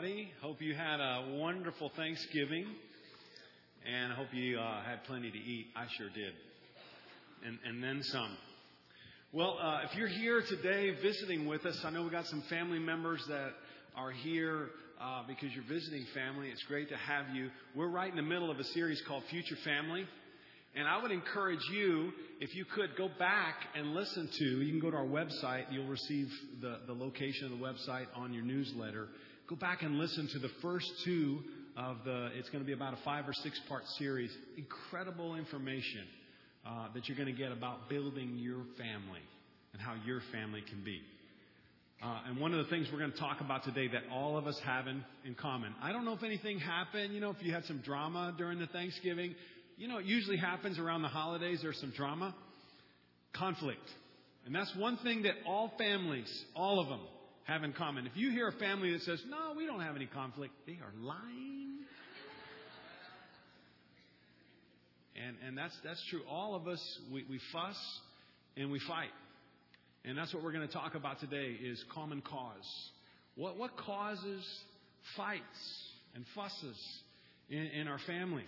everybody. 0.00 0.30
Hope 0.40 0.62
you 0.62 0.74
had 0.74 0.98
a 0.98 1.36
wonderful 1.36 1.90
Thanksgiving, 1.94 2.64
and 3.86 4.12
I 4.12 4.16
hope 4.16 4.28
you 4.32 4.58
uh, 4.58 4.82
had 4.82 5.04
plenty 5.04 5.30
to 5.30 5.36
eat. 5.36 5.66
I 5.76 5.86
sure 5.98 6.08
did, 6.08 6.32
and 7.44 7.58
and 7.66 7.82
then 7.84 8.02
some. 8.04 8.36
Well, 9.32 9.58
uh, 9.60 9.80
if 9.84 9.94
you're 9.96 10.08
here 10.08 10.40
today 10.40 10.94
visiting 11.02 11.46
with 11.46 11.66
us, 11.66 11.78
I 11.84 11.90
know 11.90 12.02
we 12.02 12.10
got 12.10 12.26
some 12.28 12.40
family 12.42 12.78
members 12.78 13.22
that 13.28 13.50
are 13.94 14.10
here 14.10 14.70
uh, 15.02 15.24
because 15.28 15.50
you're 15.54 15.68
visiting 15.68 16.06
family. 16.14 16.48
It's 16.48 16.62
great 16.62 16.88
to 16.88 16.96
have 16.96 17.34
you. 17.34 17.50
We're 17.74 17.88
right 17.88 18.10
in 18.10 18.16
the 18.16 18.22
middle 18.22 18.50
of 18.50 18.58
a 18.58 18.64
series 18.64 19.02
called 19.06 19.24
Future 19.28 19.56
Family. 19.64 20.06
And 20.76 20.86
I 20.86 21.02
would 21.02 21.10
encourage 21.10 21.68
you, 21.72 22.12
if 22.40 22.54
you 22.54 22.64
could, 22.64 22.90
go 22.96 23.10
back 23.18 23.56
and 23.74 23.92
listen 23.92 24.30
to, 24.38 24.44
you 24.44 24.70
can 24.70 24.80
go 24.80 24.92
to 24.92 24.96
our 24.96 25.04
website, 25.04 25.64
you'll 25.72 25.88
receive 25.88 26.30
the, 26.60 26.78
the 26.86 26.92
location 26.92 27.52
of 27.52 27.58
the 27.58 27.64
website 27.64 28.06
on 28.14 28.32
your 28.32 28.44
newsletter. 28.44 29.08
Go 29.50 29.56
back 29.56 29.82
and 29.82 29.98
listen 29.98 30.28
to 30.32 30.38
the 30.38 30.50
first 30.62 30.88
two 31.04 31.40
of 31.76 31.96
the, 32.04 32.28
it's 32.36 32.48
going 32.50 32.62
to 32.62 32.66
be 32.66 32.72
about 32.72 32.94
a 32.94 32.98
five 33.04 33.26
or 33.28 33.32
six 33.32 33.60
part 33.68 33.82
series. 33.98 34.30
Incredible 34.56 35.34
information 35.34 36.04
uh, 36.64 36.86
that 36.94 37.08
you're 37.08 37.16
going 37.16 37.34
to 37.34 37.36
get 37.36 37.50
about 37.50 37.88
building 37.88 38.38
your 38.38 38.62
family 38.78 39.18
and 39.72 39.82
how 39.82 39.94
your 40.06 40.20
family 40.30 40.62
can 40.70 40.84
be. 40.84 41.00
Uh, 42.00 42.28
and 42.28 42.38
one 42.38 42.54
of 42.54 42.64
the 42.64 42.70
things 42.70 42.86
we're 42.92 43.00
going 43.00 43.10
to 43.10 43.18
talk 43.18 43.40
about 43.40 43.64
today 43.64 43.88
that 43.88 44.02
all 44.12 44.38
of 44.38 44.46
us 44.46 44.56
have 44.64 44.86
in, 44.86 45.02
in 45.24 45.34
common. 45.34 45.74
I 45.82 45.90
don't 45.90 46.04
know 46.04 46.14
if 46.14 46.22
anything 46.22 46.60
happened, 46.60 47.12
you 47.12 47.18
know, 47.18 47.30
if 47.30 47.38
you 47.40 47.52
had 47.52 47.64
some 47.64 47.82
drama 47.84 48.32
during 48.38 48.60
the 48.60 48.68
Thanksgiving. 48.68 49.34
You 49.76 49.88
know, 49.88 49.98
it 49.98 50.06
usually 50.06 50.36
happens 50.36 50.78
around 50.78 51.02
the 51.02 51.08
holidays, 51.08 51.58
there's 51.60 51.80
some 51.80 51.92
drama. 51.96 52.36
Conflict. 53.34 53.82
And 54.46 54.54
that's 54.54 54.72
one 54.76 54.96
thing 54.98 55.22
that 55.22 55.34
all 55.44 55.72
families, 55.76 56.30
all 56.54 56.78
of 56.78 56.86
them, 56.86 57.00
have 57.50 57.64
in 57.64 57.72
common. 57.72 58.06
If 58.06 58.12
you 58.14 58.30
hear 58.30 58.46
a 58.46 58.52
family 58.52 58.92
that 58.92 59.02
says, 59.02 59.20
no, 59.28 59.54
we 59.56 59.66
don't 59.66 59.80
have 59.80 59.96
any 59.96 60.06
conflict, 60.06 60.54
they 60.66 60.74
are 60.74 60.92
lying. 61.00 61.78
And, 65.26 65.36
and 65.46 65.58
that's, 65.58 65.74
that's 65.84 66.02
true. 66.10 66.20
All 66.30 66.54
of 66.54 66.68
us, 66.68 66.80
we, 67.12 67.24
we 67.28 67.40
fuss 67.52 67.76
and 68.56 68.70
we 68.70 68.80
fight. 68.86 69.10
And 70.04 70.16
that's 70.16 70.32
what 70.32 70.44
we're 70.44 70.52
going 70.52 70.66
to 70.66 70.72
talk 70.72 70.94
about 70.94 71.18
today 71.18 71.56
is 71.60 71.82
common 71.92 72.22
cause. 72.22 72.90
What, 73.34 73.58
what 73.58 73.76
causes 73.76 74.46
fights 75.16 75.42
and 76.14 76.24
fusses 76.36 76.76
in, 77.50 77.66
in 77.80 77.88
our 77.88 77.98
families 78.06 78.46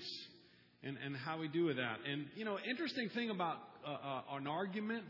and, 0.84 0.96
and 1.04 1.16
how 1.16 1.40
we 1.40 1.48
do 1.48 1.64
with 1.64 1.76
that. 1.76 1.98
And, 2.08 2.26
you 2.36 2.44
know, 2.44 2.56
interesting 2.70 3.10
thing 3.10 3.30
about 3.30 3.56
uh, 3.84 3.90
uh, 3.90 4.36
an 4.36 4.46
argument, 4.46 5.02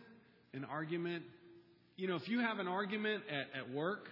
an 0.55 0.65
argument 0.65 1.25
you 1.97 2.09
know, 2.09 2.17
if 2.17 2.29
you 2.29 2.41
have 2.41 2.59
an 2.59 2.69
argument 2.69 3.25
at, 3.31 3.61
at 3.61 3.71
work, 3.71 4.09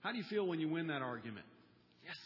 how 0.00 0.12
do 0.12 0.18
you 0.18 0.24
feel 0.28 0.46
when 0.46 0.60
you 0.60 0.68
win 0.68 0.88
that 0.88 1.02
argument? 1.02 1.46
Yes. 2.04 2.16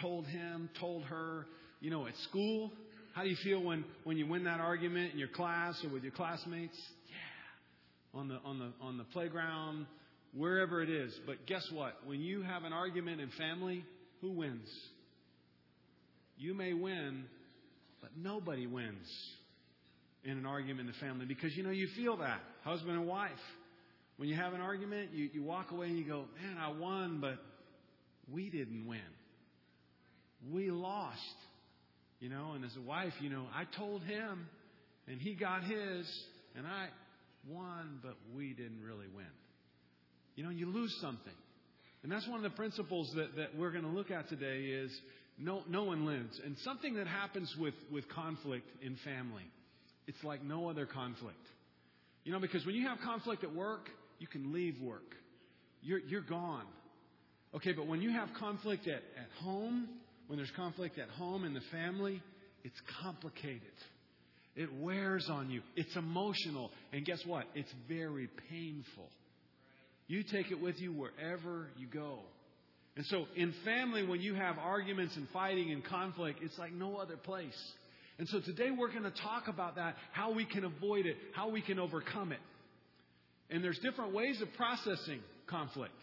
Told 0.00 0.26
him, 0.26 0.68
told 0.80 1.04
her, 1.04 1.46
you 1.80 1.90
know, 1.90 2.06
at 2.06 2.16
school, 2.28 2.72
how 3.14 3.22
do 3.22 3.28
you 3.28 3.36
feel 3.44 3.62
when, 3.62 3.84
when 4.02 4.16
you 4.16 4.26
win 4.26 4.44
that 4.44 4.60
argument 4.60 5.12
in 5.12 5.18
your 5.18 5.28
class 5.28 5.80
or 5.84 5.90
with 5.90 6.02
your 6.02 6.12
classmates? 6.12 6.76
Yeah. 7.08 8.20
On 8.20 8.28
the, 8.28 8.38
on 8.44 8.58
the, 8.58 8.72
on 8.80 8.98
the 8.98 9.04
playground, 9.04 9.86
wherever 10.36 10.82
it 10.82 10.90
is. 10.90 11.14
But 11.26 11.46
guess 11.46 11.66
what? 11.72 11.94
When 12.04 12.20
you 12.20 12.42
have 12.42 12.64
an 12.64 12.72
argument 12.72 13.20
in 13.20 13.30
family, 13.38 13.84
who 14.20 14.32
wins? 14.32 14.68
You 16.36 16.54
may 16.54 16.74
win, 16.74 17.24
but 18.00 18.10
nobody 18.16 18.66
wins 18.66 19.06
in 20.24 20.38
an 20.38 20.46
argument 20.46 20.80
in 20.80 20.86
the 20.86 21.00
family. 21.00 21.26
Because 21.26 21.56
you 21.56 21.62
know 21.62 21.70
you 21.70 21.88
feel 21.96 22.16
that. 22.18 22.40
Husband 22.62 22.96
and 22.96 23.06
wife. 23.06 23.30
When 24.16 24.28
you 24.28 24.36
have 24.36 24.54
an 24.54 24.60
argument 24.60 25.10
you, 25.12 25.28
you 25.32 25.42
walk 25.42 25.70
away 25.70 25.88
and 25.88 25.98
you 25.98 26.04
go 26.04 26.24
man 26.40 26.56
i 26.58 26.70
won 26.70 27.18
but 27.20 27.38
we 28.32 28.50
didn't 28.50 28.86
win. 28.86 29.00
We 30.50 30.70
lost. 30.70 31.18
You 32.20 32.30
know 32.30 32.52
and 32.54 32.64
as 32.64 32.76
a 32.76 32.80
wife 32.80 33.12
you 33.20 33.30
know 33.30 33.46
i 33.54 33.64
told 33.76 34.02
him 34.02 34.46
and 35.08 35.20
he 35.20 35.34
got 35.34 35.62
his 35.64 36.08
and 36.56 36.66
i 36.66 36.86
won 37.48 37.98
but 38.02 38.16
we 38.34 38.52
didn't 38.54 38.82
really 38.82 39.08
win. 39.14 39.26
You 40.36 40.44
know 40.44 40.50
you 40.50 40.66
lose 40.66 40.96
something. 41.00 41.34
And 42.02 42.12
that's 42.12 42.28
one 42.28 42.36
of 42.36 42.42
the 42.42 42.54
principles 42.54 43.10
that, 43.16 43.34
that 43.36 43.56
we're 43.56 43.70
going 43.70 43.84
to 43.84 43.90
look 43.90 44.10
at 44.10 44.28
today 44.28 44.64
is 44.64 44.90
no, 45.38 45.62
no 45.68 45.84
one 45.84 46.04
wins. 46.04 46.38
and 46.44 46.54
something 46.58 46.94
that 46.96 47.06
happens 47.06 47.52
with, 47.58 47.72
with 47.90 48.06
conflict 48.10 48.66
in 48.82 48.96
family 49.04 49.44
it's 50.06 50.22
like 50.22 50.44
no 50.44 50.68
other 50.68 50.86
conflict. 50.86 51.38
You 52.24 52.32
know, 52.32 52.40
because 52.40 52.64
when 52.64 52.74
you 52.74 52.88
have 52.88 52.98
conflict 53.04 53.44
at 53.44 53.54
work, 53.54 53.88
you 54.18 54.26
can 54.26 54.52
leave 54.52 54.80
work. 54.80 55.14
You're, 55.82 56.00
you're 56.00 56.22
gone. 56.22 56.64
Okay, 57.54 57.72
but 57.72 57.86
when 57.86 58.00
you 58.02 58.10
have 58.10 58.28
conflict 58.38 58.88
at, 58.88 58.94
at 58.94 59.30
home, 59.42 59.88
when 60.26 60.38
there's 60.38 60.52
conflict 60.56 60.98
at 60.98 61.08
home 61.10 61.44
in 61.44 61.54
the 61.54 61.60
family, 61.70 62.22
it's 62.64 62.80
complicated. 63.02 63.60
It 64.56 64.68
wears 64.80 65.28
on 65.30 65.50
you. 65.50 65.60
It's 65.76 65.94
emotional. 65.96 66.70
And 66.92 67.04
guess 67.04 67.20
what? 67.26 67.44
It's 67.54 67.72
very 67.88 68.28
painful. 68.50 69.08
You 70.06 70.22
take 70.22 70.50
it 70.50 70.60
with 70.60 70.78
you 70.78 70.92
wherever 70.92 71.68
you 71.76 71.86
go. 71.86 72.20
And 72.96 73.04
so 73.06 73.26
in 73.36 73.52
family, 73.64 74.06
when 74.06 74.20
you 74.20 74.34
have 74.34 74.58
arguments 74.58 75.16
and 75.16 75.28
fighting 75.32 75.72
and 75.72 75.84
conflict, 75.84 76.40
it's 76.42 76.58
like 76.58 76.72
no 76.72 76.96
other 76.96 77.16
place. 77.16 77.72
And 78.18 78.28
so 78.28 78.40
today 78.40 78.70
we're 78.70 78.90
going 78.90 79.02
to 79.02 79.22
talk 79.22 79.48
about 79.48 79.76
that, 79.76 79.96
how 80.12 80.32
we 80.32 80.44
can 80.44 80.64
avoid 80.64 81.06
it, 81.06 81.16
how 81.32 81.48
we 81.48 81.60
can 81.60 81.78
overcome 81.78 82.32
it. 82.32 82.38
And 83.50 83.62
there's 83.62 83.78
different 83.80 84.14
ways 84.14 84.40
of 84.40 84.48
processing 84.56 85.20
conflict. 85.48 85.94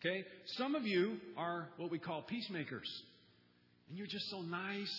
Okay? 0.00 0.24
Some 0.58 0.74
of 0.74 0.84
you 0.84 1.18
are 1.36 1.68
what 1.76 1.90
we 1.90 1.98
call 1.98 2.22
peacemakers. 2.22 2.90
And 3.88 3.96
you're 3.96 4.08
just 4.08 4.28
so 4.30 4.42
nice. 4.42 4.92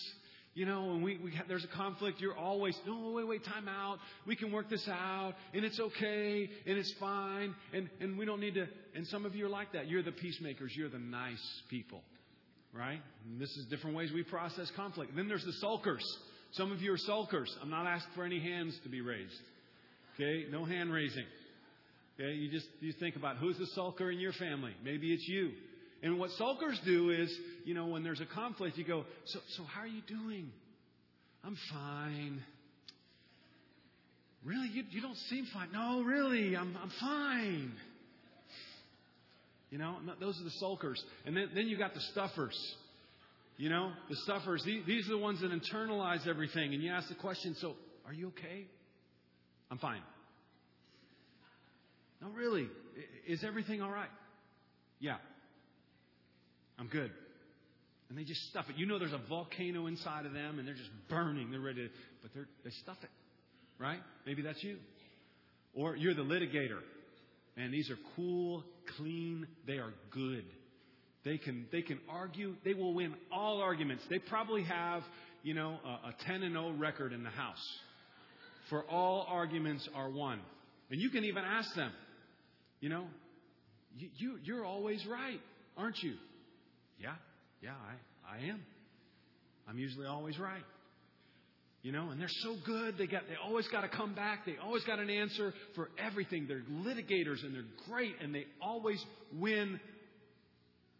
You 0.54 0.64
know, 0.66 0.86
when 0.86 1.02
we, 1.02 1.18
we 1.18 1.34
have, 1.34 1.46
there's 1.46 1.64
a 1.64 1.76
conflict, 1.76 2.20
you're 2.20 2.36
always, 2.36 2.78
no, 2.86 3.12
wait, 3.12 3.26
wait, 3.26 3.44
time 3.44 3.68
out. 3.68 3.98
We 4.26 4.36
can 4.36 4.52
work 4.52 4.70
this 4.70 4.88
out, 4.88 5.34
and 5.52 5.64
it's 5.64 5.80
okay, 5.80 6.48
and 6.64 6.78
it's 6.78 6.94
fine, 7.00 7.54
and, 7.72 7.90
and 8.00 8.16
we 8.16 8.24
don't 8.24 8.40
need 8.40 8.54
to. 8.54 8.66
And 8.94 9.04
some 9.08 9.26
of 9.26 9.34
you 9.34 9.46
are 9.46 9.48
like 9.50 9.72
that. 9.72 9.88
You're 9.88 10.04
the 10.04 10.12
peacemakers. 10.12 10.72
You're 10.76 10.88
the 10.88 11.00
nice 11.00 11.42
people 11.68 12.02
right? 12.76 13.00
And 13.24 13.40
this 13.40 13.50
is 13.50 13.66
different 13.66 13.96
ways 13.96 14.10
we 14.12 14.22
process 14.22 14.70
conflict. 14.76 15.14
Then 15.14 15.28
there's 15.28 15.44
the 15.44 15.66
sulkers. 15.66 16.04
Some 16.52 16.72
of 16.72 16.80
you 16.80 16.92
are 16.92 16.98
sulkers. 17.08 17.48
I'm 17.62 17.70
not 17.70 17.86
asking 17.86 18.12
for 18.14 18.24
any 18.24 18.40
hands 18.40 18.78
to 18.82 18.88
be 18.88 19.00
raised. 19.00 19.32
Okay? 20.14 20.46
No 20.50 20.64
hand 20.64 20.92
raising. 20.92 21.24
Okay? 22.18 22.32
You 22.32 22.50
just 22.50 22.66
you 22.80 22.92
think 22.98 23.16
about 23.16 23.36
who's 23.36 23.56
the 23.58 23.68
sulker 23.76 24.12
in 24.12 24.20
your 24.20 24.32
family. 24.32 24.72
Maybe 24.84 25.12
it's 25.12 25.26
you. 25.28 25.50
And 26.02 26.18
what 26.18 26.30
sulkers 26.38 26.78
do 26.84 27.10
is, 27.10 27.34
you 27.64 27.74
know, 27.74 27.86
when 27.86 28.02
there's 28.02 28.20
a 28.20 28.26
conflict, 28.26 28.76
you 28.76 28.84
go, 28.84 29.04
so, 29.24 29.38
so 29.56 29.62
how 29.64 29.80
are 29.80 29.86
you 29.86 30.02
doing? 30.06 30.50
I'm 31.42 31.56
fine. 31.72 32.42
Really? 34.44 34.68
You, 34.68 34.82
you 34.90 35.00
don't 35.00 35.16
seem 35.30 35.46
fine. 35.52 35.72
No, 35.72 36.02
really, 36.02 36.56
I'm, 36.56 36.76
I'm 36.80 36.92
fine. 37.00 37.72
You 39.74 39.80
know, 39.80 39.96
those 40.20 40.40
are 40.40 40.44
the 40.44 40.52
sulkers. 40.64 41.02
And 41.26 41.36
then, 41.36 41.50
then 41.52 41.66
you 41.66 41.76
got 41.76 41.94
the 41.94 42.00
stuffers. 42.12 42.56
You 43.56 43.70
know, 43.70 43.90
the 44.08 44.14
stuffers. 44.22 44.62
These, 44.64 44.86
these 44.86 45.06
are 45.08 45.14
the 45.14 45.18
ones 45.18 45.40
that 45.40 45.50
internalize 45.50 46.28
everything. 46.28 46.74
And 46.74 46.80
you 46.80 46.92
ask 46.92 47.08
the 47.08 47.16
question, 47.16 47.56
so 47.60 47.74
are 48.06 48.12
you 48.12 48.28
okay? 48.28 48.68
I'm 49.72 49.78
fine. 49.78 50.02
No, 52.22 52.28
really. 52.28 52.68
Is 53.26 53.42
everything 53.42 53.82
all 53.82 53.90
right? 53.90 54.10
Yeah. 55.00 55.16
I'm 56.78 56.86
good. 56.86 57.10
And 58.08 58.16
they 58.16 58.22
just 58.22 58.48
stuff 58.50 58.66
it. 58.68 58.76
You 58.76 58.86
know 58.86 59.00
there's 59.00 59.12
a 59.12 59.28
volcano 59.28 59.88
inside 59.88 60.24
of 60.24 60.32
them 60.32 60.60
and 60.60 60.68
they're 60.68 60.76
just 60.76 60.90
burning. 61.08 61.50
They're 61.50 61.58
ready 61.58 61.88
to, 61.88 61.94
but 62.22 62.30
they're, 62.32 62.46
they 62.62 62.70
stuff 62.84 62.98
it. 63.02 63.10
Right? 63.80 63.98
Maybe 64.24 64.40
that's 64.42 64.62
you. 64.62 64.76
Or 65.74 65.96
you're 65.96 66.14
the 66.14 66.22
litigator. 66.22 66.78
Man, 67.56 67.70
these 67.70 67.90
are 67.90 67.98
cool, 68.16 68.64
clean, 68.96 69.46
they 69.66 69.74
are 69.74 69.92
good. 70.10 70.44
They 71.24 71.38
can, 71.38 71.66
they 71.72 71.82
can 71.82 71.98
argue. 72.08 72.54
They 72.64 72.74
will 72.74 72.94
win 72.94 73.14
all 73.32 73.62
arguments. 73.62 74.04
They 74.10 74.18
probably 74.18 74.64
have, 74.64 75.02
you 75.42 75.54
know, 75.54 75.78
a, 75.84 76.08
a 76.08 76.14
10 76.26 76.42
and 76.42 76.54
0 76.54 76.74
record 76.78 77.12
in 77.12 77.22
the 77.22 77.30
house. 77.30 77.64
For 78.68 78.82
all 78.84 79.26
arguments 79.28 79.88
are 79.94 80.10
won. 80.10 80.40
And 80.90 81.00
you 81.00 81.10
can 81.10 81.24
even 81.24 81.44
ask 81.44 81.74
them, 81.74 81.92
you 82.80 82.88
know, 82.88 83.06
you, 83.96 84.08
you, 84.16 84.38
you're 84.42 84.64
always 84.64 85.04
right, 85.06 85.40
aren't 85.76 86.02
you? 86.02 86.14
Yeah, 86.98 87.14
yeah, 87.62 87.70
I, 88.28 88.36
I 88.36 88.48
am. 88.48 88.60
I'm 89.68 89.78
usually 89.78 90.06
always 90.06 90.38
right. 90.38 90.62
You 91.84 91.92
know, 91.92 92.08
and 92.08 92.18
they're 92.18 92.28
so 92.42 92.56
good. 92.64 92.96
They 92.96 93.06
got, 93.06 93.28
they 93.28 93.34
always 93.36 93.68
got 93.68 93.82
to 93.82 93.88
come 93.88 94.14
back. 94.14 94.46
They 94.46 94.56
always 94.56 94.82
got 94.84 95.00
an 95.00 95.10
answer 95.10 95.52
for 95.74 95.90
everything. 95.98 96.46
They're 96.48 96.62
litigators 96.82 97.44
and 97.44 97.54
they're 97.54 97.66
great 97.86 98.14
and 98.22 98.34
they 98.34 98.46
always 98.62 99.04
win 99.34 99.78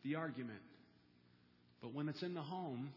the 0.04 0.16
argument. 0.16 0.60
But 1.80 1.94
when 1.94 2.10
it's 2.10 2.22
in 2.22 2.34
the 2.34 2.42
home, 2.42 2.90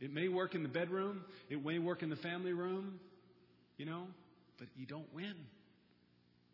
it 0.00 0.14
may 0.14 0.28
work 0.28 0.54
in 0.54 0.62
the 0.62 0.68
bedroom. 0.68 1.24
It 1.50 1.64
may 1.64 1.80
work 1.80 2.04
in 2.04 2.10
the 2.10 2.16
family 2.16 2.52
room, 2.52 3.00
you 3.76 3.86
know, 3.86 4.04
but 4.60 4.68
you 4.76 4.86
don't 4.86 5.12
win. 5.12 5.34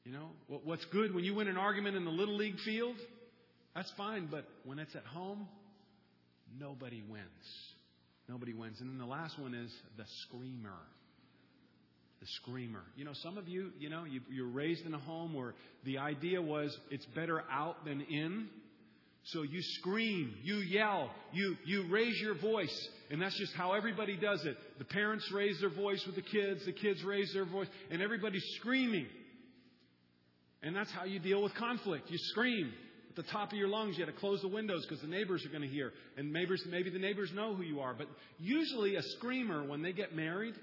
You 0.04 0.12
know, 0.12 0.30
what's 0.64 0.86
good 0.86 1.14
when 1.14 1.22
you 1.22 1.34
win 1.34 1.48
an 1.48 1.58
argument 1.58 1.96
in 1.96 2.06
the 2.06 2.10
little 2.10 2.36
league 2.36 2.58
field? 2.64 2.96
That's 3.74 3.92
fine, 3.98 4.28
but 4.30 4.48
when 4.64 4.78
it's 4.78 4.96
at 4.96 5.04
home, 5.04 5.48
nobody 6.58 7.02
wins. 7.06 7.26
Nobody 8.28 8.52
wins. 8.52 8.80
And 8.80 8.90
then 8.90 8.98
the 8.98 9.06
last 9.06 9.38
one 9.38 9.54
is 9.54 9.72
the 9.96 10.04
screamer. 10.22 10.76
The 12.20 12.26
screamer. 12.42 12.82
You 12.96 13.04
know, 13.04 13.14
some 13.22 13.38
of 13.38 13.48
you, 13.48 13.70
you 13.78 13.88
know, 13.88 14.04
you, 14.04 14.20
you're 14.30 14.48
raised 14.48 14.84
in 14.84 14.92
a 14.92 14.98
home 14.98 15.34
where 15.34 15.54
the 15.84 15.98
idea 15.98 16.42
was 16.42 16.76
it's 16.90 17.06
better 17.06 17.42
out 17.50 17.84
than 17.84 18.02
in. 18.02 18.48
So 19.24 19.42
you 19.42 19.60
scream, 19.60 20.34
you 20.42 20.56
yell, 20.56 21.10
you, 21.32 21.56
you 21.66 21.86
raise 21.90 22.18
your 22.20 22.34
voice. 22.34 22.88
And 23.10 23.20
that's 23.20 23.38
just 23.38 23.52
how 23.54 23.72
everybody 23.72 24.16
does 24.16 24.44
it. 24.44 24.56
The 24.78 24.84
parents 24.84 25.30
raise 25.32 25.60
their 25.60 25.70
voice 25.70 26.02
with 26.06 26.14
the 26.14 26.22
kids, 26.22 26.64
the 26.64 26.72
kids 26.72 27.02
raise 27.04 27.32
their 27.34 27.44
voice, 27.44 27.68
and 27.90 28.00
everybody's 28.00 28.44
screaming. 28.58 29.06
And 30.62 30.74
that's 30.74 30.90
how 30.92 31.04
you 31.04 31.18
deal 31.18 31.42
with 31.42 31.54
conflict. 31.54 32.10
You 32.10 32.18
scream 32.18 32.72
the 33.18 33.24
top 33.24 33.50
of 33.52 33.58
your 33.58 33.68
lungs. 33.68 33.98
You 33.98 34.06
got 34.06 34.12
to 34.12 34.18
close 34.18 34.40
the 34.40 34.48
windows 34.48 34.86
because 34.86 35.02
the 35.02 35.08
neighbors 35.08 35.44
are 35.44 35.48
going 35.48 35.62
to 35.62 35.68
hear. 35.68 35.92
And 36.16 36.32
neighbors, 36.32 36.62
maybe 36.70 36.88
the 36.88 37.00
neighbors 37.00 37.30
know 37.34 37.54
who 37.54 37.64
you 37.64 37.80
are. 37.80 37.92
But 37.92 38.06
usually 38.38 38.94
a 38.94 39.02
screamer, 39.16 39.66
when 39.66 39.82
they 39.82 39.92
get 39.92 40.14
married, 40.14 40.54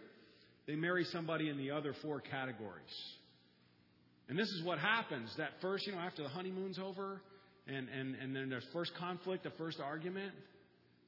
they 0.66 0.76
marry 0.76 1.04
somebody 1.12 1.50
in 1.50 1.58
the 1.58 1.72
other 1.72 1.94
four 2.02 2.22
categories. 2.22 2.96
And 4.30 4.40
this 4.40 4.48
is 4.48 4.64
what 4.64 4.80
happens. 4.80 5.30
That 5.38 5.50
first, 5.62 5.86
you 5.86 5.94
know, 5.94 6.00
after 6.00 6.24
the 6.24 6.30
honeymoon's 6.30 6.80
over, 6.80 7.22
and, 7.68 7.90
and, 7.90 8.16
and 8.16 8.34
then 8.34 8.50
there's 8.50 8.66
first 8.72 8.92
conflict, 8.98 9.44
the 9.44 9.52
first 9.52 9.82
argument, 9.82 10.32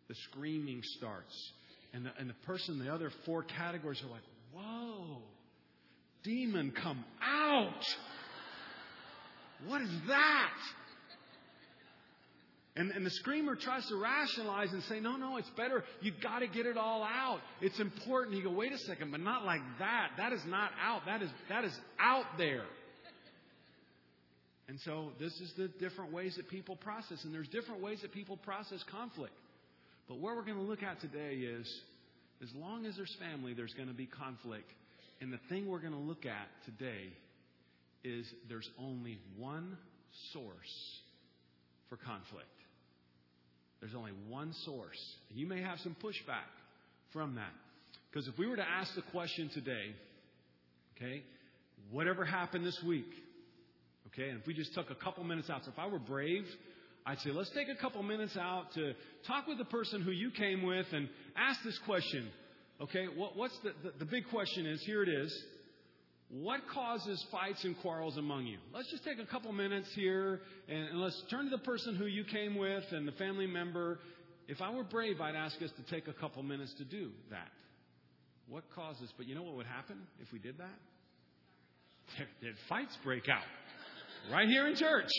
the 0.09 0.15
screaming 0.29 0.81
starts. 0.97 1.51
And 1.93 2.05
the, 2.05 2.09
and 2.19 2.29
the 2.29 2.35
person, 2.45 2.79
in 2.79 2.85
the 2.85 2.93
other 2.93 3.09
four 3.25 3.43
categories 3.43 4.03
are 4.03 4.11
like, 4.11 4.21
whoa, 4.53 5.19
demon, 6.23 6.73
come 6.83 7.05
out. 7.23 7.85
What 9.65 9.81
is 9.81 9.89
that? 10.07 10.53
And, 12.77 12.91
and 12.91 13.03
the 13.03 13.09
screamer 13.09 13.55
tries 13.55 13.87
to 13.87 13.95
rationalize 13.95 14.71
and 14.71 14.83
say, 14.83 14.99
no, 14.99 15.15
no, 15.15 15.37
it's 15.37 15.49
better. 15.57 15.83
You've 15.99 16.21
got 16.21 16.39
to 16.39 16.47
get 16.47 16.67
it 16.67 16.77
all 16.77 17.01
out. 17.01 17.39
It's 17.59 17.79
important. 17.79 18.37
You 18.37 18.43
go, 18.43 18.51
wait 18.51 18.71
a 18.71 18.77
second, 18.77 19.09
but 19.09 19.19
not 19.19 19.45
like 19.45 19.61
that. 19.79 20.11
That 20.17 20.31
is 20.31 20.41
not 20.45 20.69
out. 20.79 21.01
That 21.07 21.23
is, 21.23 21.29
that 21.49 21.63
is 21.63 21.75
out 21.99 22.25
there. 22.37 22.65
And 24.69 24.79
so 24.81 25.09
this 25.19 25.33
is 25.41 25.51
the 25.57 25.69
different 25.79 26.13
ways 26.13 26.35
that 26.35 26.49
people 26.49 26.75
process. 26.75 27.23
And 27.23 27.33
there's 27.33 27.47
different 27.47 27.81
ways 27.81 28.01
that 28.03 28.11
people 28.13 28.37
process 28.37 28.83
conflict. 28.91 29.33
But 30.07 30.19
what 30.19 30.35
we're 30.35 30.45
going 30.45 30.57
to 30.57 30.63
look 30.63 30.83
at 30.83 31.01
today 31.01 31.33
is 31.33 31.67
as 32.43 32.49
long 32.53 32.85
as 32.85 32.95
there's 32.95 33.15
family, 33.19 33.55
there's 33.55 33.73
going 33.73 33.89
to 33.89 33.95
be 33.95 34.05
conflict. 34.05 34.69
And 35.19 35.33
the 35.33 35.39
thing 35.49 35.67
we're 35.67 35.79
going 35.79 35.93
to 35.93 35.99
look 35.99 36.27
at 36.27 36.47
today 36.65 37.11
is 38.03 38.27
there's 38.47 38.69
only 38.79 39.17
one 39.35 39.77
source 40.31 41.01
for 41.89 41.97
conflict. 41.97 42.45
There's 43.79 43.95
only 43.95 44.11
one 44.27 44.53
source. 44.65 44.97
You 45.33 45.47
may 45.47 45.61
have 45.61 45.79
some 45.79 45.95
pushback 46.03 46.49
from 47.13 47.35
that. 47.35 47.53
Because 48.11 48.27
if 48.27 48.37
we 48.37 48.47
were 48.47 48.55
to 48.55 48.67
ask 48.67 48.93
the 48.95 49.03
question 49.03 49.49
today, 49.53 49.93
okay, 50.95 51.21
whatever 51.91 52.25
happened 52.25 52.65
this 52.65 52.79
week, 52.85 53.09
okay, 54.07 54.29
and 54.29 54.39
if 54.39 54.47
we 54.47 54.53
just 54.53 54.73
took 54.73 54.89
a 54.89 54.95
couple 54.95 55.23
minutes 55.23 55.49
out, 55.49 55.63
so 55.65 55.71
if 55.71 55.79
I 55.79 55.87
were 55.87 55.99
brave, 55.99 56.45
I'd 57.05 57.19
say, 57.19 57.29
let's 57.31 57.51
take 57.51 57.69
a 57.69 57.79
couple 57.79 58.01
minutes 58.03 58.35
out 58.35 58.73
to 58.73 58.93
talk 59.27 59.47
with 59.47 59.57
the 59.57 59.65
person 59.65 60.01
who 60.01 60.11
you 60.11 60.31
came 60.31 60.63
with 60.63 60.87
and 60.91 61.07
ask 61.37 61.59
this 61.63 61.79
question. 61.85 62.27
Okay, 62.81 63.05
what, 63.15 63.37
what's 63.37 63.57
the, 63.63 63.71
the, 63.83 63.99
the 63.99 64.05
big 64.05 64.27
question 64.29 64.65
is, 64.65 64.81
here 64.83 65.03
it 65.03 65.09
is. 65.09 65.43
What 66.29 66.61
causes 66.73 67.25
fights 67.31 67.63
and 67.63 67.77
quarrels 67.79 68.17
among 68.17 68.47
you? 68.47 68.57
Let's 68.73 68.91
just 68.91 69.05
take 69.05 69.19
a 69.19 69.25
couple 69.25 69.51
minutes 69.53 69.87
here 69.95 70.41
and, 70.67 70.99
let's 70.99 71.21
turn 71.29 71.45
to 71.45 71.51
the 71.51 71.63
person 71.63 71.95
who 71.95 72.05
you 72.05 72.25
came 72.25 72.57
with 72.57 72.83
and 72.91 73.07
the 73.07 73.13
family 73.13 73.47
member. 73.47 73.99
If 74.49 74.61
I 74.61 74.69
were 74.71 74.83
brave, 74.83 75.21
I'd 75.21 75.35
ask 75.35 75.61
us 75.61 75.71
to 75.77 75.83
take 75.93 76.07
a 76.09 76.13
couple 76.13 76.43
minutes 76.43 76.73
to 76.79 76.83
do 76.83 77.11
that. 77.31 77.47
What 78.49 78.63
causes? 78.75 79.09
But 79.17 79.27
you 79.27 79.35
know 79.35 79.43
what 79.43 79.55
would 79.55 79.67
happen 79.67 79.97
if 80.21 80.31
we 80.33 80.39
did 80.39 80.57
that? 80.57 82.25
There'd 82.41 82.55
fights 82.67 82.97
break 83.03 83.29
out 83.29 83.43
right 84.31 84.47
here 84.47 84.67
in 84.67 84.75
church. 84.75 85.09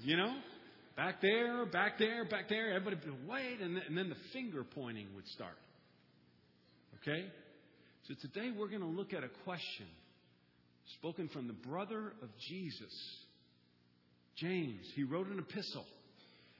You 0.00 0.16
know, 0.16 0.34
back 0.96 1.20
there, 1.20 1.66
back 1.66 1.98
there, 1.98 2.24
back 2.24 2.48
there. 2.48 2.72
Everybody 2.72 2.96
would 3.04 3.28
wait, 3.28 3.60
and 3.60 3.76
then 3.96 4.08
the 4.08 4.16
finger 4.32 4.64
pointing 4.64 5.08
would 5.16 5.26
start. 5.28 5.58
Okay? 7.02 7.26
So 8.08 8.14
today 8.22 8.50
we're 8.56 8.68
going 8.68 8.80
to 8.80 8.86
look 8.86 9.12
at 9.12 9.22
a 9.22 9.28
question 9.44 9.84
spoken 10.98 11.28
from 11.28 11.46
the 11.46 11.52
brother 11.52 12.14
of 12.22 12.30
Jesus, 12.48 12.94
James. 14.34 14.80
He 14.94 15.02
wrote 15.02 15.26
an 15.26 15.38
epistle. 15.38 15.84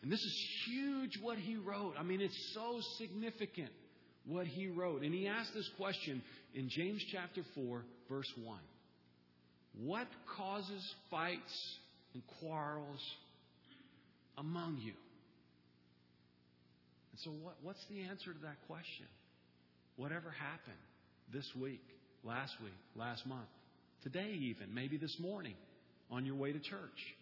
And 0.02 0.12
this 0.12 0.20
is 0.20 0.48
huge 0.66 1.18
what 1.22 1.38
he 1.38 1.56
wrote. 1.56 1.94
I 1.98 2.02
mean, 2.02 2.20
it's 2.20 2.52
so 2.54 2.80
significant 2.98 3.70
what 4.26 4.46
he 4.46 4.68
wrote. 4.68 5.02
And 5.02 5.14
he 5.14 5.26
asked 5.26 5.54
this 5.54 5.68
question 5.78 6.20
in 6.54 6.68
James 6.68 7.02
chapter 7.10 7.40
4, 7.54 7.82
verse 8.10 8.30
1. 8.44 8.58
What 9.84 10.08
causes 10.36 10.94
fights 11.10 11.78
and 12.12 12.22
quarrels 12.40 13.00
among 14.36 14.80
you? 14.82 14.92
And 17.12 17.20
so, 17.24 17.30
what, 17.30 17.54
what's 17.62 17.84
the 17.88 18.02
answer 18.02 18.34
to 18.34 18.38
that 18.40 18.58
question? 18.66 19.06
Whatever 19.96 20.30
happened 20.30 20.76
this 21.32 21.46
week, 21.60 21.82
last 22.24 22.52
week, 22.62 22.72
last 22.96 23.26
month, 23.26 23.48
today, 24.02 24.32
even, 24.40 24.74
maybe 24.74 24.96
this 24.96 25.16
morning 25.20 25.54
on 26.10 26.24
your 26.24 26.36
way 26.36 26.52
to 26.52 26.58
church. 26.58 27.16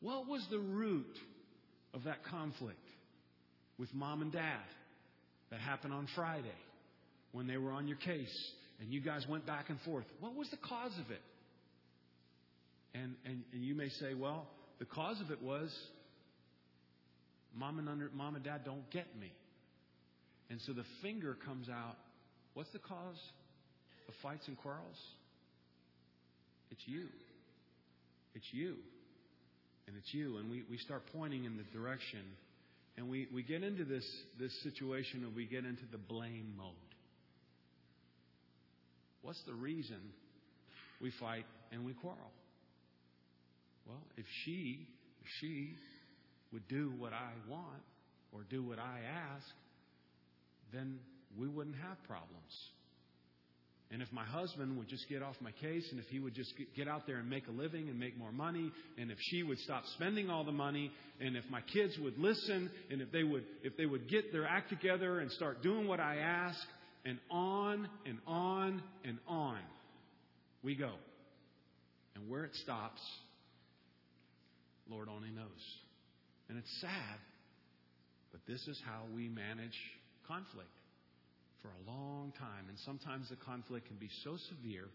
What 0.00 0.26
was 0.28 0.46
the 0.50 0.58
root 0.58 1.16
of 1.92 2.04
that 2.04 2.24
conflict 2.24 2.78
with 3.78 3.92
mom 3.94 4.22
and 4.22 4.32
dad 4.32 4.60
that 5.50 5.60
happened 5.60 5.92
on 5.92 6.06
Friday 6.14 6.48
when 7.32 7.46
they 7.46 7.56
were 7.56 7.72
on 7.72 7.88
your 7.88 7.98
case 7.98 8.52
and 8.80 8.92
you 8.92 9.00
guys 9.00 9.26
went 9.28 9.46
back 9.46 9.68
and 9.68 9.78
forth? 9.80 10.06
What 10.20 10.34
was 10.34 10.48
the 10.50 10.56
cause 10.56 10.92
of 11.04 11.10
it? 11.10 11.22
And, 12.94 13.14
and, 13.24 13.42
and 13.52 13.62
you 13.62 13.74
may 13.74 13.88
say, 13.88 14.14
well, 14.14 14.46
the 14.78 14.84
cause 14.84 15.20
of 15.20 15.30
it 15.30 15.42
was 15.42 15.74
mom 17.54 17.78
and, 17.78 17.88
under, 17.88 18.10
mom 18.14 18.34
and 18.36 18.44
dad 18.44 18.62
don't 18.64 18.88
get 18.90 19.06
me. 19.20 19.32
And 20.48 20.60
so 20.66 20.72
the 20.72 20.84
finger 21.02 21.36
comes 21.46 21.68
out. 21.68 21.96
What's 22.54 22.70
the 22.72 22.80
cause? 22.80 23.18
Of 24.10 24.14
fights 24.22 24.48
and 24.48 24.58
quarrels? 24.58 24.98
It's 26.70 26.82
you. 26.86 27.06
It's 28.34 28.46
you. 28.52 28.74
And 29.86 29.96
it's 29.96 30.12
you. 30.12 30.38
And 30.38 30.50
we, 30.50 30.64
we 30.68 30.78
start 30.78 31.02
pointing 31.12 31.44
in 31.44 31.56
the 31.56 31.64
direction. 31.72 32.20
And 32.96 33.08
we, 33.08 33.28
we 33.32 33.42
get 33.42 33.62
into 33.62 33.84
this, 33.84 34.04
this 34.38 34.52
situation 34.62 35.24
and 35.24 35.34
we 35.34 35.46
get 35.46 35.64
into 35.64 35.84
the 35.92 35.98
blame 35.98 36.54
mode. 36.56 36.74
What's 39.22 39.42
the 39.46 39.54
reason 39.54 39.98
we 41.00 41.12
fight 41.20 41.44
and 41.72 41.84
we 41.84 41.92
quarrel? 41.92 42.18
Well, 43.86 44.02
if 44.16 44.24
she, 44.44 44.86
if 45.20 45.28
she 45.40 45.74
would 46.52 46.66
do 46.68 46.92
what 46.98 47.12
I 47.12 47.30
want 47.48 47.82
or 48.32 48.40
do 48.50 48.64
what 48.64 48.78
I 48.78 49.00
ask, 49.34 49.46
then 50.72 50.98
we 51.38 51.46
wouldn't 51.46 51.76
have 51.76 51.96
problems. 52.08 52.52
And 53.92 54.02
if 54.02 54.12
my 54.12 54.24
husband 54.24 54.78
would 54.78 54.88
just 54.88 55.08
get 55.08 55.20
off 55.20 55.34
my 55.40 55.50
case, 55.50 55.84
and 55.90 55.98
if 55.98 56.06
he 56.06 56.20
would 56.20 56.34
just 56.34 56.52
get 56.76 56.86
out 56.86 57.08
there 57.08 57.16
and 57.16 57.28
make 57.28 57.48
a 57.48 57.50
living 57.50 57.88
and 57.88 57.98
make 57.98 58.16
more 58.16 58.30
money, 58.30 58.70
and 58.96 59.10
if 59.10 59.18
she 59.20 59.42
would 59.42 59.58
stop 59.58 59.82
spending 59.96 60.30
all 60.30 60.44
the 60.44 60.52
money, 60.52 60.92
and 61.20 61.36
if 61.36 61.44
my 61.50 61.60
kids 61.72 61.98
would 61.98 62.16
listen, 62.16 62.70
and 62.88 63.00
if 63.02 63.10
they 63.10 63.24
would, 63.24 63.42
if 63.64 63.76
they 63.76 63.86
would 63.86 64.08
get 64.08 64.30
their 64.30 64.46
act 64.46 64.70
together 64.70 65.18
and 65.18 65.30
start 65.32 65.62
doing 65.62 65.88
what 65.88 65.98
I 65.98 66.18
ask, 66.18 66.58
and 67.04 67.18
on 67.30 67.88
and 68.06 68.18
on 68.28 68.80
and 69.04 69.18
on 69.26 69.58
we 70.62 70.76
go. 70.76 70.92
And 72.14 72.28
where 72.28 72.44
it 72.44 72.54
stops, 72.54 73.00
Lord 74.88 75.08
only 75.08 75.30
knows. 75.30 75.46
And 76.48 76.58
it's 76.58 76.80
sad, 76.80 77.18
but 78.30 78.40
this 78.46 78.60
is 78.68 78.80
how 78.84 79.02
we 79.16 79.28
manage 79.28 79.76
conflict 80.28 80.68
for 81.62 81.68
a 81.68 81.82
long 81.90 82.32
time. 82.38 82.68
And 82.68 82.78
sometimes 82.84 83.28
the 83.28 83.36
conflict 83.36 83.86
can 83.86 83.96
be 83.96 84.10
so 84.24 84.36
severe 84.48 84.88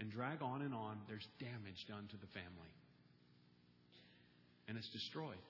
and 0.00 0.10
drag 0.10 0.42
on 0.42 0.62
and 0.62 0.74
on, 0.74 0.98
there's 1.08 1.26
damage 1.40 1.80
done 1.88 2.06
to 2.10 2.16
the 2.16 2.30
family. 2.32 2.72
And 4.68 4.76
it's 4.76 4.88
destroyed. 4.90 5.42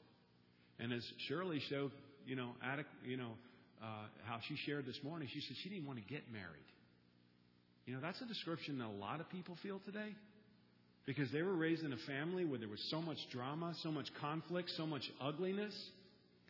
And 0.79 0.93
as 0.93 1.05
Shirley 1.27 1.61
showed, 1.69 1.91
you 2.27 2.37
know, 2.37 2.53
you 3.05 3.17
know 3.17 3.33
uh, 3.83 4.07
how 4.25 4.39
she 4.49 4.57
shared 4.65 4.87
this 4.87 4.99
morning, 5.03 5.29
she 5.33 5.41
said 5.41 5.57
she 5.63 5.69
didn't 5.69 5.87
want 5.87 5.99
to 5.99 6.07
get 6.07 6.23
married. 6.33 6.69
You 7.87 7.95
know, 7.95 8.01
that's 8.01 8.21
a 8.21 8.27
description 8.27 8.79
that 8.79 8.87
a 8.87 8.99
lot 9.01 9.21
of 9.21 9.29
people 9.31 9.57
feel 9.63 9.81
today 9.85 10.15
because 11.07 11.33
they 11.33 11.43
were 11.43 11.57
raised 11.57 11.83
in 11.83 11.93
a 11.93 12.03
family 12.07 12.45
where 12.45 12.59
there 12.59 12.69
was 12.69 12.85
so 12.91 13.01
much 13.01 13.17
drama, 13.33 13.73
so 13.83 13.91
much 13.91 14.09
conflict, 14.21 14.71
so 14.77 14.87
much 14.87 15.03
ugliness. 15.21 15.75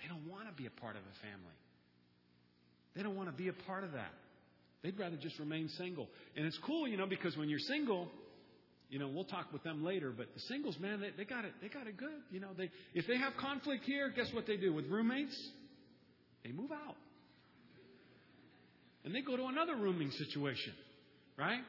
They 0.02 0.08
don't 0.08 0.28
want 0.28 0.48
to 0.48 0.54
be 0.54 0.66
a 0.66 0.80
part 0.80 0.96
of 0.96 1.02
a 1.02 1.16
family. 1.22 1.54
They 2.94 3.02
don't 3.02 3.16
want 3.16 3.28
to 3.28 3.36
be 3.36 3.48
a 3.48 3.52
part 3.52 3.84
of 3.84 3.92
that. 3.92 4.12
They'd 4.82 4.98
rather 4.98 5.16
just 5.16 5.38
remain 5.38 5.68
single. 5.76 6.08
And 6.36 6.46
it's 6.46 6.58
cool, 6.64 6.86
you 6.86 6.96
know, 6.96 7.06
because 7.06 7.36
when 7.36 7.48
you're 7.48 7.58
single, 7.58 8.08
you 8.90 8.98
know, 8.98 9.08
we'll 9.08 9.24
talk 9.24 9.52
with 9.52 9.62
them 9.62 9.84
later, 9.84 10.12
but 10.16 10.28
the 10.34 10.40
singles, 10.40 10.76
man, 10.78 11.00
they, 11.00 11.10
they 11.16 11.24
got 11.24 11.44
it, 11.44 11.52
they 11.60 11.68
got 11.68 11.86
it 11.86 11.96
good. 11.96 12.22
You 12.30 12.40
know, 12.40 12.50
they, 12.56 12.70
if 12.94 13.06
they 13.06 13.18
have 13.18 13.34
conflict 13.38 13.84
here, 13.84 14.10
guess 14.14 14.28
what 14.32 14.46
they 14.46 14.56
do 14.56 14.72
with 14.72 14.86
roommates? 14.86 15.36
They 16.44 16.52
move 16.52 16.72
out. 16.72 16.96
And 19.04 19.14
they 19.14 19.20
go 19.20 19.36
to 19.36 19.46
another 19.46 19.76
rooming 19.76 20.10
situation, 20.12 20.72
right? 21.36 21.60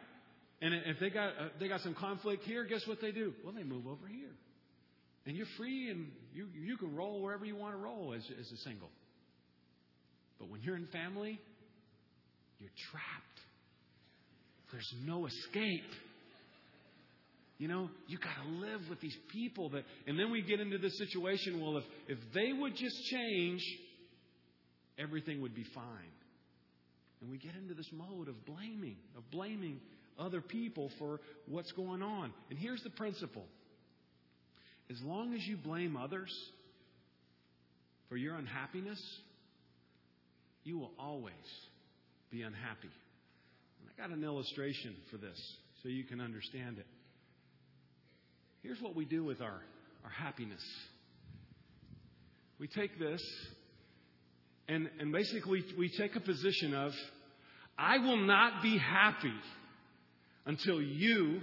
And 0.61 0.73
if 0.73 0.99
they 0.99 1.09
got, 1.09 1.29
uh, 1.29 1.49
they 1.59 1.67
got 1.67 1.81
some 1.81 1.95
conflict 1.95 2.43
here, 2.43 2.65
guess 2.65 2.85
what 2.85 2.99
they 3.01 3.11
do? 3.11 3.33
Well, 3.43 3.53
they 3.53 3.63
move 3.63 3.87
over 3.87 4.07
here. 4.07 4.31
And 5.25 5.35
you're 5.35 5.47
free 5.57 5.89
and 5.89 6.07
you, 6.33 6.47
you 6.53 6.77
can 6.77 6.95
roll 6.95 7.21
wherever 7.21 7.45
you 7.45 7.55
want 7.55 7.73
to 7.73 7.77
roll 7.77 8.13
as, 8.13 8.23
as 8.39 8.51
a 8.51 8.57
single. 8.57 8.89
But 10.39 10.49
when 10.49 10.61
you're 10.61 10.77
in 10.77 10.87
family, 10.87 11.39
you're 12.59 12.71
trapped. 12.91 13.39
There's 14.71 14.93
no 15.05 15.25
escape. 15.25 15.91
You 17.57 17.67
know, 17.67 17.89
you 18.07 18.17
got 18.17 18.41
to 18.43 18.49
live 18.49 18.81
with 18.89 19.01
these 19.01 19.17
people 19.33 19.69
that, 19.71 19.83
and 20.07 20.17
then 20.17 20.31
we 20.31 20.41
get 20.41 20.61
into 20.61 20.77
the 20.77 20.89
situation. 20.91 21.59
Well, 21.59 21.77
if 21.77 21.83
if 22.07 22.17
they 22.33 22.53
would 22.53 22.75
just 22.75 22.95
change, 23.11 23.61
everything 24.97 25.41
would 25.41 25.53
be 25.53 25.65
fine. 25.75 26.13
And 27.21 27.29
we 27.29 27.37
get 27.37 27.55
into 27.55 27.73
this 27.73 27.89
mode 27.91 28.29
of 28.29 28.45
blaming, 28.45 28.95
of 29.17 29.29
blaming 29.29 29.81
other 30.17 30.39
people 30.39 30.89
for 30.97 31.19
what's 31.47 31.71
going 31.73 32.01
on. 32.01 32.31
And 32.49 32.57
here's 32.57 32.81
the 32.83 32.91
principle: 32.91 33.45
as 34.89 35.01
long 35.01 35.33
as 35.33 35.45
you 35.45 35.57
blame 35.57 35.97
others 35.97 36.33
for 38.07 38.15
your 38.15 38.35
unhappiness, 38.35 39.01
you 40.63 40.77
will 40.77 40.91
always 40.99 41.33
be 42.31 42.41
unhappy. 42.43 42.89
And 43.79 43.89
I 43.89 44.01
got 44.01 44.15
an 44.15 44.23
illustration 44.23 44.95
for 45.09 45.17
this 45.17 45.39
so 45.81 45.89
you 45.89 46.03
can 46.03 46.21
understand 46.21 46.77
it. 46.77 46.85
Here's 48.61 48.81
what 48.81 48.95
we 48.95 49.05
do 49.05 49.23
with 49.23 49.41
our, 49.41 49.61
our 50.03 50.09
happiness. 50.09 50.63
We 52.59 52.67
take 52.67 52.99
this, 52.99 53.21
and, 54.67 54.89
and 54.99 55.13
basically 55.13 55.63
we 55.77 55.89
take 55.89 56.15
a 56.15 56.19
position 56.19 56.73
of, 56.73 56.93
I 57.77 57.99
will 57.99 58.17
not 58.17 58.61
be 58.61 58.77
happy 58.77 59.33
until 60.45 60.81
you 60.81 61.41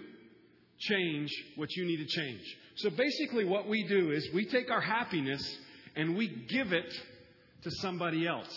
change 0.79 1.31
what 1.57 1.75
you 1.75 1.87
need 1.87 1.97
to 1.97 2.07
change. 2.07 2.43
So 2.77 2.91
basically, 2.91 3.47
what 3.47 3.67
we 3.67 3.85
do 3.85 4.11
is 4.11 4.29
we 4.35 4.45
take 4.45 4.71
our 4.71 4.83
happiness 4.83 5.43
and 5.95 6.17
we 6.17 6.29
give 6.29 6.75
it 6.75 6.93
to 7.63 7.71
somebody 7.81 8.27
else. 8.27 8.55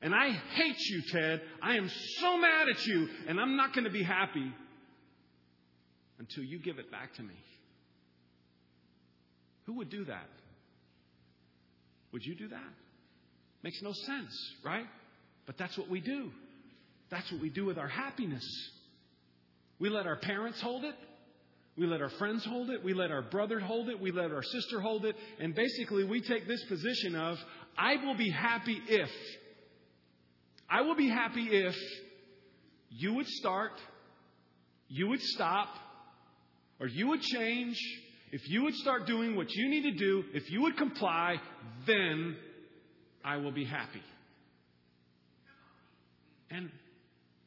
And 0.00 0.14
I 0.14 0.30
hate 0.30 0.78
you, 0.78 1.02
Ted. 1.10 1.42
I 1.60 1.76
am 1.76 1.90
so 2.20 2.38
mad 2.38 2.68
at 2.68 2.86
you, 2.86 3.08
and 3.26 3.40
I'm 3.40 3.56
not 3.56 3.74
going 3.74 3.84
to 3.84 3.90
be 3.90 4.02
happy 4.02 4.52
until 6.18 6.44
you 6.44 6.58
give 6.58 6.78
it 6.78 6.90
back 6.90 7.14
to 7.14 7.22
me. 7.22 7.34
Who 9.66 9.74
would 9.74 9.90
do 9.90 10.04
that? 10.04 10.28
Would 12.12 12.24
you 12.24 12.34
do 12.34 12.48
that? 12.48 12.72
Makes 13.62 13.82
no 13.82 13.92
sense, 13.92 14.32
right? 14.64 14.86
But 15.46 15.58
that's 15.58 15.76
what 15.76 15.90
we 15.90 16.00
do. 16.00 16.30
That's 17.10 17.30
what 17.32 17.40
we 17.40 17.50
do 17.50 17.64
with 17.64 17.78
our 17.78 17.88
happiness. 17.88 18.44
We 19.78 19.90
let 19.90 20.06
our 20.06 20.16
parents 20.16 20.60
hold 20.60 20.84
it. 20.84 20.94
We 21.76 21.86
let 21.86 22.00
our 22.00 22.10
friends 22.10 22.44
hold 22.44 22.70
it. 22.70 22.82
We 22.82 22.92
let 22.92 23.10
our 23.10 23.22
brother 23.22 23.60
hold 23.60 23.88
it. 23.88 24.00
We 24.00 24.10
let 24.10 24.32
our 24.32 24.42
sister 24.42 24.80
hold 24.80 25.04
it. 25.04 25.16
And 25.38 25.54
basically, 25.54 26.04
we 26.04 26.20
take 26.20 26.48
this 26.48 26.64
position 26.64 27.14
of, 27.14 27.38
I 27.76 27.96
will 28.04 28.16
be 28.16 28.30
happy 28.30 28.80
if. 28.88 29.10
I 30.70 30.82
will 30.82 30.96
be 30.96 31.08
happy 31.08 31.48
if 31.50 31.74
you 32.90 33.14
would 33.14 33.26
start, 33.26 33.72
you 34.88 35.08
would 35.08 35.22
stop, 35.22 35.68
or 36.80 36.86
you 36.86 37.08
would 37.08 37.22
change, 37.22 37.76
if 38.30 38.48
you 38.48 38.62
would 38.62 38.74
start 38.74 39.06
doing 39.06 39.36
what 39.36 39.50
you 39.50 39.68
need 39.68 39.82
to 39.82 39.92
do, 39.92 40.24
if 40.34 40.50
you 40.50 40.62
would 40.62 40.76
comply, 40.76 41.36
then 41.86 42.36
I 43.24 43.36
will 43.38 43.52
be 43.52 43.64
happy. 43.64 44.02
And, 46.50 46.70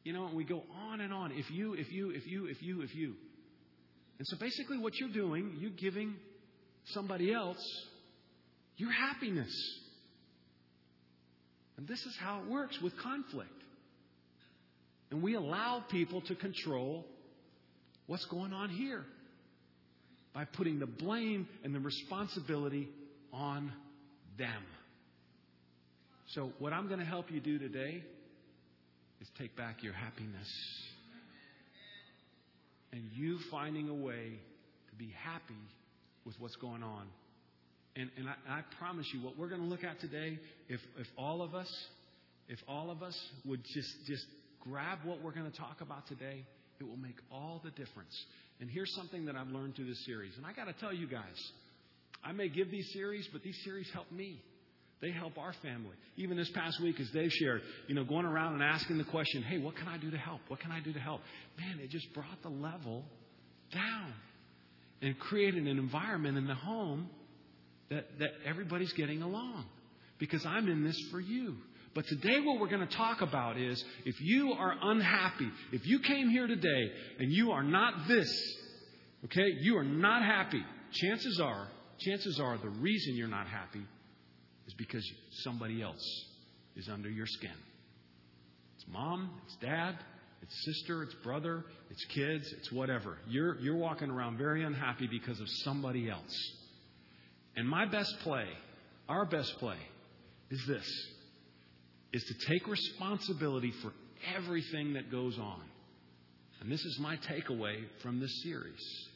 you 0.04 0.12
know, 0.12 0.30
we 0.34 0.44
go 0.44 0.62
on 0.90 1.00
and 1.00 1.12
on. 1.12 1.32
If 1.32 1.50
you, 1.50 1.74
if 1.74 1.92
you, 1.92 2.10
if 2.10 2.26
you, 2.26 2.46
if 2.46 2.62
you, 2.62 2.82
if 2.82 2.94
you. 2.94 3.14
And 4.18 4.26
so 4.26 4.36
basically, 4.38 4.78
what 4.78 4.94
you're 4.96 5.08
doing, 5.08 5.56
you're 5.58 5.70
giving 5.70 6.14
somebody 6.86 7.32
else 7.32 7.58
your 8.76 8.92
happiness. 8.92 9.52
And 11.82 11.88
this 11.88 12.06
is 12.06 12.16
how 12.20 12.40
it 12.42 12.48
works 12.48 12.78
with 12.80 12.96
conflict. 13.02 13.50
And 15.10 15.20
we 15.20 15.34
allow 15.34 15.84
people 15.90 16.20
to 16.28 16.36
control 16.36 17.04
what's 18.06 18.24
going 18.26 18.52
on 18.52 18.70
here 18.70 19.04
by 20.32 20.44
putting 20.44 20.78
the 20.78 20.86
blame 20.86 21.48
and 21.64 21.74
the 21.74 21.80
responsibility 21.80 22.88
on 23.32 23.72
them. 24.38 24.62
So, 26.28 26.52
what 26.60 26.72
I'm 26.72 26.86
going 26.86 27.00
to 27.00 27.04
help 27.04 27.32
you 27.32 27.40
do 27.40 27.58
today 27.58 28.04
is 29.20 29.26
take 29.36 29.56
back 29.56 29.82
your 29.82 29.92
happiness. 29.92 30.48
And 32.92 33.02
you 33.12 33.38
finding 33.50 33.88
a 33.88 33.94
way 33.94 34.38
to 34.90 34.94
be 34.96 35.12
happy 35.20 35.58
with 36.24 36.36
what's 36.38 36.54
going 36.54 36.84
on. 36.84 37.08
And, 37.96 38.10
and 38.16 38.28
I, 38.28 38.34
I 38.48 38.60
promise 38.78 39.06
you, 39.12 39.20
what 39.20 39.38
we're 39.38 39.48
going 39.48 39.60
to 39.60 39.66
look 39.66 39.84
at 39.84 40.00
today, 40.00 40.38
if, 40.68 40.80
if 40.98 41.06
all 41.18 41.42
of 41.42 41.54
us, 41.54 41.70
if 42.48 42.58
all 42.66 42.90
of 42.90 43.02
us 43.02 43.18
would 43.44 43.62
just, 43.74 43.90
just 44.06 44.24
grab 44.60 44.98
what 45.04 45.22
we're 45.22 45.32
going 45.32 45.50
to 45.50 45.56
talk 45.56 45.80
about 45.80 46.06
today, 46.06 46.44
it 46.80 46.84
will 46.84 46.96
make 46.96 47.16
all 47.30 47.60
the 47.62 47.70
difference. 47.70 48.16
And 48.60 48.70
here's 48.70 48.94
something 48.94 49.26
that 49.26 49.36
I've 49.36 49.48
learned 49.48 49.76
through 49.76 49.88
this 49.88 50.04
series. 50.06 50.32
And 50.36 50.46
I 50.46 50.52
got 50.52 50.64
to 50.64 50.72
tell 50.72 50.92
you 50.92 51.06
guys, 51.06 51.52
I 52.24 52.32
may 52.32 52.48
give 52.48 52.70
these 52.70 52.88
series, 52.92 53.28
but 53.32 53.42
these 53.42 53.58
series 53.64 53.88
help 53.92 54.10
me. 54.10 54.40
They 55.00 55.10
help 55.10 55.36
our 55.36 55.52
family. 55.62 55.96
Even 56.16 56.36
this 56.36 56.50
past 56.54 56.80
week, 56.80 57.00
as 57.00 57.10
Dave 57.10 57.32
shared, 57.32 57.60
you 57.88 57.94
know, 57.94 58.04
going 58.04 58.24
around 58.24 58.54
and 58.54 58.62
asking 58.62 58.98
the 58.98 59.04
question, 59.04 59.42
hey, 59.42 59.58
what 59.58 59.76
can 59.76 59.88
I 59.88 59.98
do 59.98 60.12
to 60.12 60.16
help? 60.16 60.40
What 60.46 60.60
can 60.60 60.70
I 60.70 60.80
do 60.80 60.92
to 60.92 61.00
help? 61.00 61.20
Man, 61.58 61.80
it 61.80 61.90
just 61.90 62.06
brought 62.14 62.40
the 62.42 62.48
level 62.48 63.04
down 63.74 64.12
and 65.02 65.18
created 65.18 65.66
an 65.66 65.78
environment 65.78 66.38
in 66.38 66.46
the 66.46 66.54
home 66.54 67.10
that, 67.92 68.18
that 68.18 68.30
everybody's 68.46 68.92
getting 68.94 69.22
along. 69.22 69.64
Because 70.18 70.44
I'm 70.46 70.68
in 70.68 70.82
this 70.84 70.98
for 71.10 71.20
you. 71.20 71.56
But 71.94 72.06
today, 72.06 72.40
what 72.40 72.58
we're 72.58 72.68
going 72.68 72.86
to 72.86 72.96
talk 72.96 73.20
about 73.20 73.58
is 73.58 73.84
if 74.06 74.18
you 74.20 74.52
are 74.52 74.74
unhappy, 74.80 75.48
if 75.72 75.86
you 75.86 75.98
came 76.00 76.30
here 76.30 76.46
today 76.46 76.90
and 77.18 77.30
you 77.30 77.50
are 77.52 77.62
not 77.62 78.08
this, 78.08 78.30
okay, 79.26 79.46
you 79.60 79.76
are 79.76 79.84
not 79.84 80.22
happy, 80.22 80.62
chances 80.92 81.38
are, 81.40 81.68
chances 82.00 82.40
are 82.40 82.56
the 82.56 82.70
reason 82.70 83.14
you're 83.16 83.28
not 83.28 83.46
happy 83.46 83.84
is 84.66 84.74
because 84.74 85.06
somebody 85.42 85.82
else 85.82 86.24
is 86.76 86.88
under 86.88 87.10
your 87.10 87.26
skin. 87.26 87.50
It's 88.76 88.86
mom, 88.90 89.30
it's 89.44 89.56
dad, 89.56 89.98
it's 90.40 90.64
sister, 90.64 91.02
it's 91.02 91.14
brother, 91.22 91.64
it's 91.90 92.04
kids, 92.06 92.50
it's 92.58 92.72
whatever. 92.72 93.18
You're, 93.28 93.58
you're 93.60 93.76
walking 93.76 94.08
around 94.08 94.38
very 94.38 94.64
unhappy 94.64 95.08
because 95.08 95.38
of 95.40 95.46
somebody 95.62 96.08
else. 96.08 96.52
And 97.56 97.68
my 97.68 97.86
best 97.86 98.14
play, 98.20 98.46
our 99.08 99.24
best 99.24 99.54
play, 99.58 99.76
is 100.50 100.60
this 100.66 101.08
is 102.12 102.22
to 102.24 102.52
take 102.52 102.68
responsibility 102.68 103.72
for 103.82 103.90
everything 104.36 104.94
that 104.94 105.10
goes 105.10 105.38
on. 105.38 105.62
And 106.60 106.70
this 106.70 106.84
is 106.84 106.98
my 107.00 107.16
takeaway 107.16 107.76
from 108.02 108.20
this 108.20 108.42
series. 108.42 109.08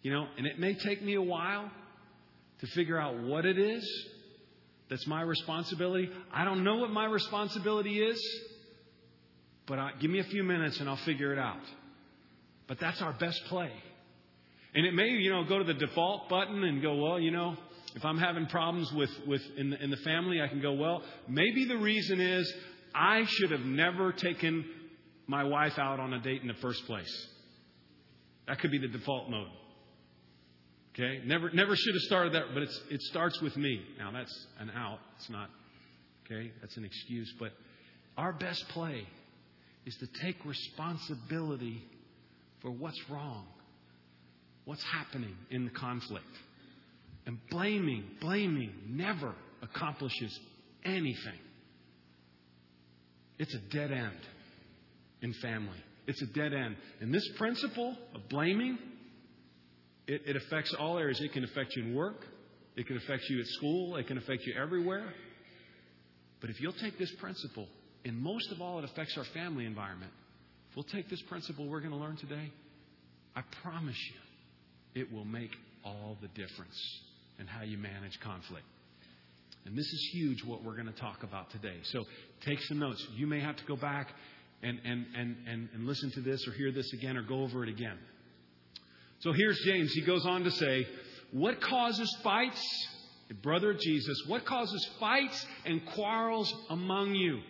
You 0.00 0.12
know, 0.12 0.26
and 0.38 0.46
it 0.46 0.58
may 0.58 0.74
take 0.74 1.02
me 1.02 1.14
a 1.14 1.22
while 1.22 1.70
to 2.60 2.66
figure 2.68 2.98
out 2.98 3.22
what 3.22 3.44
it 3.44 3.58
is 3.58 3.84
that's 4.88 5.06
my 5.06 5.22
responsibility. 5.22 6.10
I 6.32 6.44
don't 6.44 6.64
know 6.64 6.76
what 6.76 6.90
my 6.90 7.04
responsibility 7.04 8.00
is, 8.00 8.20
but 9.66 9.78
I, 9.78 9.90
give 10.00 10.10
me 10.10 10.18
a 10.18 10.24
few 10.24 10.42
minutes 10.42 10.80
and 10.80 10.88
I'll 10.88 10.96
figure 10.96 11.32
it 11.32 11.38
out. 11.38 11.60
But 12.66 12.80
that's 12.80 13.02
our 13.02 13.12
best 13.12 13.40
play. 13.48 13.70
And 14.78 14.86
it 14.86 14.94
may, 14.94 15.08
you 15.08 15.28
know, 15.28 15.42
go 15.42 15.58
to 15.58 15.64
the 15.64 15.74
default 15.74 16.28
button 16.28 16.62
and 16.62 16.80
go, 16.80 16.94
well, 16.94 17.18
you 17.18 17.32
know, 17.32 17.56
if 17.96 18.04
I'm 18.04 18.16
having 18.16 18.46
problems 18.46 18.92
with, 18.92 19.10
with 19.26 19.42
in, 19.56 19.70
the, 19.70 19.82
in 19.82 19.90
the 19.90 19.96
family, 19.96 20.40
I 20.40 20.46
can 20.46 20.62
go, 20.62 20.72
well, 20.72 21.02
maybe 21.26 21.64
the 21.64 21.78
reason 21.78 22.20
is 22.20 22.54
I 22.94 23.24
should 23.26 23.50
have 23.50 23.62
never 23.62 24.12
taken 24.12 24.64
my 25.26 25.42
wife 25.42 25.80
out 25.80 25.98
on 25.98 26.12
a 26.12 26.20
date 26.20 26.42
in 26.42 26.46
the 26.46 26.54
first 26.62 26.86
place. 26.86 27.26
That 28.46 28.60
could 28.60 28.70
be 28.70 28.78
the 28.78 28.86
default 28.86 29.28
mode. 29.28 29.48
Okay? 30.94 31.22
Never, 31.26 31.50
never 31.50 31.74
should 31.74 31.94
have 31.96 32.02
started 32.02 32.34
that, 32.34 32.54
but 32.54 32.62
it's, 32.62 32.80
it 32.88 33.02
starts 33.02 33.42
with 33.42 33.56
me. 33.56 33.82
Now, 33.98 34.12
that's 34.12 34.46
an 34.60 34.70
out. 34.76 35.00
It's 35.16 35.28
not, 35.28 35.50
okay? 36.24 36.52
That's 36.60 36.76
an 36.76 36.84
excuse. 36.84 37.34
But 37.40 37.50
our 38.16 38.32
best 38.32 38.68
play 38.68 39.08
is 39.86 39.96
to 39.96 40.06
take 40.22 40.36
responsibility 40.44 41.82
for 42.60 42.70
what's 42.70 43.10
wrong, 43.10 43.48
what's 44.68 44.84
happening 44.92 45.34
in 45.50 45.64
the 45.64 45.70
conflict. 45.70 46.26
And 47.24 47.38
blaming, 47.48 48.04
blaming 48.20 48.70
never 48.86 49.32
accomplishes 49.62 50.38
anything. 50.84 51.38
It's 53.38 53.54
a 53.54 53.60
dead 53.74 53.90
end 53.90 54.20
in 55.22 55.32
family. 55.40 55.82
It's 56.06 56.20
a 56.20 56.26
dead 56.26 56.52
end. 56.52 56.76
And 57.00 57.14
this 57.14 57.26
principle 57.38 57.96
of 58.14 58.28
blaming, 58.28 58.76
it, 60.06 60.20
it 60.26 60.36
affects 60.36 60.74
all 60.78 60.98
areas. 60.98 61.18
It 61.22 61.32
can 61.32 61.44
affect 61.44 61.74
you 61.74 61.84
in 61.84 61.94
work, 61.94 62.26
it 62.76 62.86
can 62.86 62.98
affect 62.98 63.22
you 63.30 63.40
at 63.40 63.46
school, 63.46 63.96
it 63.96 64.06
can 64.06 64.18
affect 64.18 64.42
you 64.44 64.52
everywhere. 64.60 65.14
But 66.42 66.50
if 66.50 66.60
you'll 66.60 66.74
take 66.74 66.98
this 66.98 67.12
principle, 67.18 67.68
and 68.04 68.18
most 68.18 68.52
of 68.52 68.60
all, 68.60 68.80
it 68.80 68.84
affects 68.84 69.16
our 69.16 69.24
family 69.32 69.64
environment. 69.64 70.12
If 70.70 70.76
we'll 70.76 70.84
take 70.84 71.08
this 71.08 71.22
principle 71.22 71.66
we're 71.68 71.80
going 71.80 71.92
to 71.92 71.96
learn 71.96 72.18
today, 72.18 72.52
I 73.34 73.40
promise 73.62 73.96
you, 74.12 74.27
it 74.94 75.12
will 75.12 75.24
make 75.24 75.50
all 75.84 76.16
the 76.20 76.28
difference 76.28 77.00
in 77.38 77.46
how 77.46 77.62
you 77.62 77.78
manage 77.78 78.18
conflict. 78.20 78.64
And 79.64 79.76
this 79.76 79.86
is 79.86 80.10
huge 80.12 80.44
what 80.44 80.64
we're 80.64 80.74
going 80.74 80.92
to 80.92 81.00
talk 81.00 81.22
about 81.22 81.50
today. 81.50 81.76
So 81.84 82.04
take 82.44 82.60
some 82.62 82.78
notes. 82.78 83.06
You 83.14 83.26
may 83.26 83.40
have 83.40 83.56
to 83.56 83.64
go 83.64 83.76
back 83.76 84.08
and, 84.62 84.80
and, 84.84 85.06
and, 85.14 85.36
and, 85.46 85.68
and 85.74 85.86
listen 85.86 86.10
to 86.12 86.20
this 86.20 86.46
or 86.48 86.52
hear 86.52 86.72
this 86.72 86.92
again 86.92 87.16
or 87.16 87.22
go 87.22 87.42
over 87.42 87.62
it 87.62 87.68
again. 87.68 87.98
So 89.20 89.32
here's 89.32 89.58
James. 89.64 89.92
He 89.92 90.02
goes 90.02 90.24
on 90.24 90.44
to 90.44 90.50
say, 90.50 90.86
What 91.32 91.60
causes 91.60 92.08
fights, 92.22 92.62
brother 93.42 93.74
Jesus, 93.74 94.22
what 94.26 94.44
causes 94.44 94.88
fights 94.98 95.44
and 95.64 95.84
quarrels 95.86 96.52
among 96.70 97.14
you? 97.14 97.40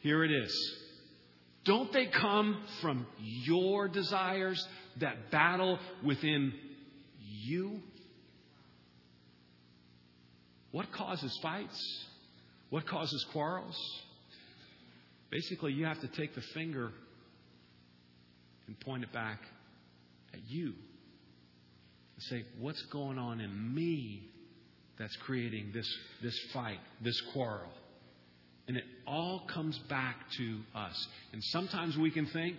Here 0.00 0.24
it 0.24 0.30
is. 0.30 0.76
Don't 1.64 1.92
they 1.92 2.06
come 2.06 2.62
from 2.80 3.06
your 3.18 3.88
desires 3.88 4.66
that 5.00 5.30
battle 5.30 5.78
within 6.02 6.54
you? 7.44 7.80
What 10.72 10.92
causes 10.92 11.36
fights? 11.42 12.06
What 12.70 12.86
causes 12.86 13.24
quarrels? 13.32 13.76
Basically, 15.30 15.72
you 15.72 15.86
have 15.86 16.00
to 16.00 16.08
take 16.08 16.34
the 16.34 16.42
finger 16.54 16.90
and 18.66 18.78
point 18.80 19.04
it 19.04 19.12
back 19.12 19.40
at 20.32 20.40
you 20.48 20.66
and 20.66 22.22
say, 22.30 22.44
What's 22.60 22.82
going 22.92 23.18
on 23.18 23.40
in 23.40 23.74
me 23.74 24.22
that's 24.98 25.16
creating 25.16 25.70
this, 25.72 25.88
this 26.22 26.38
fight, 26.52 26.78
this 27.02 27.20
quarrel? 27.32 27.70
And 28.66 28.76
it 28.76 28.84
all 29.06 29.46
comes 29.52 29.78
back 29.88 30.16
to 30.36 30.58
us. 30.74 31.08
And 31.32 31.42
sometimes 31.42 31.96
we 31.96 32.10
can 32.10 32.26
think 32.26 32.56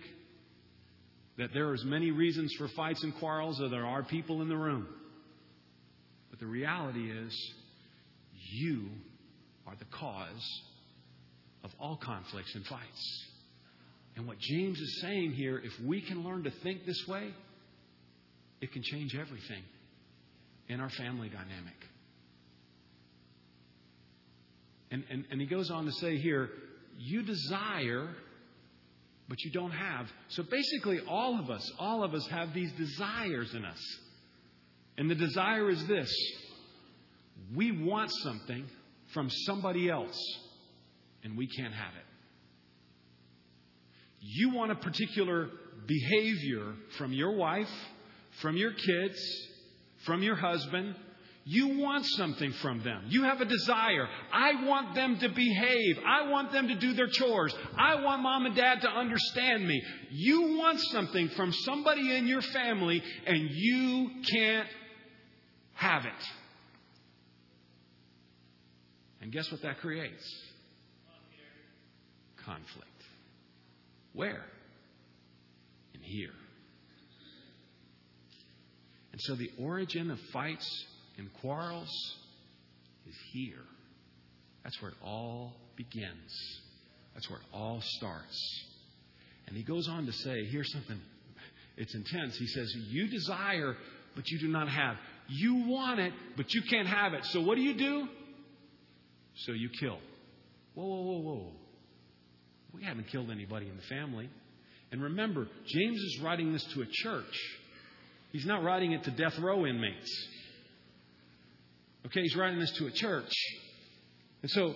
that 1.40 1.54
there 1.54 1.68
are 1.68 1.74
as 1.74 1.84
many 1.86 2.10
reasons 2.10 2.52
for 2.58 2.68
fights 2.68 3.02
and 3.02 3.14
quarrels 3.16 3.62
as 3.62 3.70
there 3.70 3.86
are 3.86 4.02
people 4.02 4.42
in 4.42 4.48
the 4.50 4.56
room. 4.56 4.86
But 6.28 6.38
the 6.38 6.46
reality 6.46 7.10
is, 7.10 7.54
you 8.52 8.90
are 9.66 9.74
the 9.74 9.86
cause 9.86 10.62
of 11.64 11.70
all 11.80 11.96
conflicts 11.96 12.54
and 12.54 12.66
fights. 12.66 13.24
And 14.16 14.26
what 14.26 14.38
James 14.38 14.78
is 14.78 15.00
saying 15.00 15.32
here, 15.32 15.58
if 15.58 15.72
we 15.80 16.02
can 16.02 16.22
learn 16.24 16.44
to 16.44 16.50
think 16.62 16.84
this 16.84 17.06
way, 17.08 17.30
it 18.60 18.70
can 18.70 18.82
change 18.82 19.14
everything 19.14 19.62
in 20.68 20.78
our 20.78 20.90
family 20.90 21.30
dynamic. 21.30 21.86
And, 24.90 25.04
and, 25.08 25.24
and 25.30 25.40
he 25.40 25.46
goes 25.46 25.70
on 25.70 25.86
to 25.86 25.92
say 25.92 26.18
here, 26.18 26.50
you 26.98 27.22
desire, 27.22 28.10
but 29.30 29.42
you 29.44 29.50
don't 29.52 29.70
have. 29.70 30.08
So 30.28 30.42
basically, 30.42 31.00
all 31.08 31.38
of 31.38 31.50
us, 31.50 31.70
all 31.78 32.02
of 32.02 32.14
us 32.14 32.26
have 32.26 32.52
these 32.52 32.72
desires 32.72 33.54
in 33.54 33.64
us. 33.64 33.78
And 34.98 35.08
the 35.08 35.14
desire 35.14 35.70
is 35.70 35.86
this 35.86 36.12
we 37.54 37.70
want 37.70 38.10
something 38.10 38.66
from 39.14 39.30
somebody 39.30 39.88
else, 39.88 40.20
and 41.22 41.38
we 41.38 41.46
can't 41.46 41.72
have 41.72 41.94
it. 41.94 42.04
You 44.20 44.50
want 44.50 44.72
a 44.72 44.74
particular 44.74 45.48
behavior 45.86 46.74
from 46.98 47.12
your 47.12 47.36
wife, 47.36 47.70
from 48.42 48.56
your 48.56 48.72
kids, 48.72 49.18
from 50.04 50.24
your 50.24 50.36
husband, 50.36 50.96
you 51.44 51.78
want 51.78 52.04
something 52.04 52.52
from 52.52 52.82
them. 52.82 53.04
You 53.08 53.24
have 53.24 53.40
a 53.40 53.46
desire. 53.46 54.06
I 54.32 54.64
want 54.66 54.94
them 54.94 55.18
to 55.18 55.28
behave. 55.28 55.98
I 56.06 56.28
want 56.28 56.52
them 56.52 56.68
to 56.68 56.74
do 56.74 56.92
their 56.92 57.08
chores. 57.08 57.54
I 57.78 58.02
want 58.02 58.22
mom 58.22 58.46
and 58.46 58.54
dad 58.54 58.82
to 58.82 58.88
understand 58.88 59.66
me. 59.66 59.82
You 60.10 60.58
want 60.58 60.80
something 60.80 61.28
from 61.30 61.52
somebody 61.52 62.14
in 62.14 62.26
your 62.26 62.42
family, 62.42 63.02
and 63.26 63.48
you 63.50 64.10
can't 64.30 64.68
have 65.74 66.04
it. 66.04 66.12
And 69.22 69.32
guess 69.32 69.50
what 69.50 69.62
that 69.62 69.78
creates? 69.80 70.24
Conflict. 72.44 72.86
Where? 74.12 74.44
In 75.94 76.00
here. 76.02 76.34
And 79.12 79.20
so 79.22 79.34
the 79.34 79.50
origin 79.58 80.10
of 80.10 80.20
fights 80.32 80.86
and 81.20 81.32
quarrels 81.34 82.16
is 83.06 83.14
here. 83.32 83.62
That's 84.64 84.80
where 84.82 84.90
it 84.90 84.96
all 85.04 85.52
begins. 85.76 86.32
That's 87.14 87.28
where 87.28 87.38
it 87.38 87.44
all 87.52 87.80
starts. 87.82 88.64
And 89.46 89.56
he 89.56 89.62
goes 89.62 89.86
on 89.88 90.06
to 90.06 90.12
say, 90.12 90.46
here's 90.46 90.72
something, 90.72 91.00
it's 91.76 91.94
intense. 91.94 92.36
He 92.36 92.46
says, 92.46 92.72
You 92.88 93.08
desire, 93.08 93.76
but 94.16 94.28
you 94.28 94.38
do 94.38 94.48
not 94.48 94.68
have. 94.68 94.96
You 95.28 95.66
want 95.66 96.00
it, 96.00 96.12
but 96.36 96.52
you 96.52 96.62
can't 96.62 96.88
have 96.88 97.14
it. 97.14 97.24
So 97.26 97.40
what 97.40 97.56
do 97.56 97.62
you 97.62 97.74
do? 97.74 98.08
So 99.36 99.52
you 99.52 99.68
kill. 99.80 99.98
Whoa, 100.74 100.86
whoa, 100.86 101.02
whoa, 101.02 101.20
whoa. 101.20 101.46
We 102.74 102.84
haven't 102.84 103.08
killed 103.08 103.30
anybody 103.30 103.68
in 103.68 103.76
the 103.76 103.82
family. 103.82 104.28
And 104.92 105.02
remember, 105.02 105.46
James 105.66 106.00
is 106.00 106.20
writing 106.22 106.52
this 106.52 106.64
to 106.74 106.82
a 106.82 106.86
church. 106.86 107.38
He's 108.32 108.46
not 108.46 108.62
writing 108.62 108.92
it 108.92 109.04
to 109.04 109.10
death 109.10 109.38
row 109.38 109.66
inmates. 109.66 110.28
Okay, 112.06 112.22
he's 112.22 112.36
writing 112.36 112.58
this 112.58 112.72
to 112.72 112.86
a 112.86 112.90
church. 112.90 113.32
And 114.42 114.50
so 114.50 114.74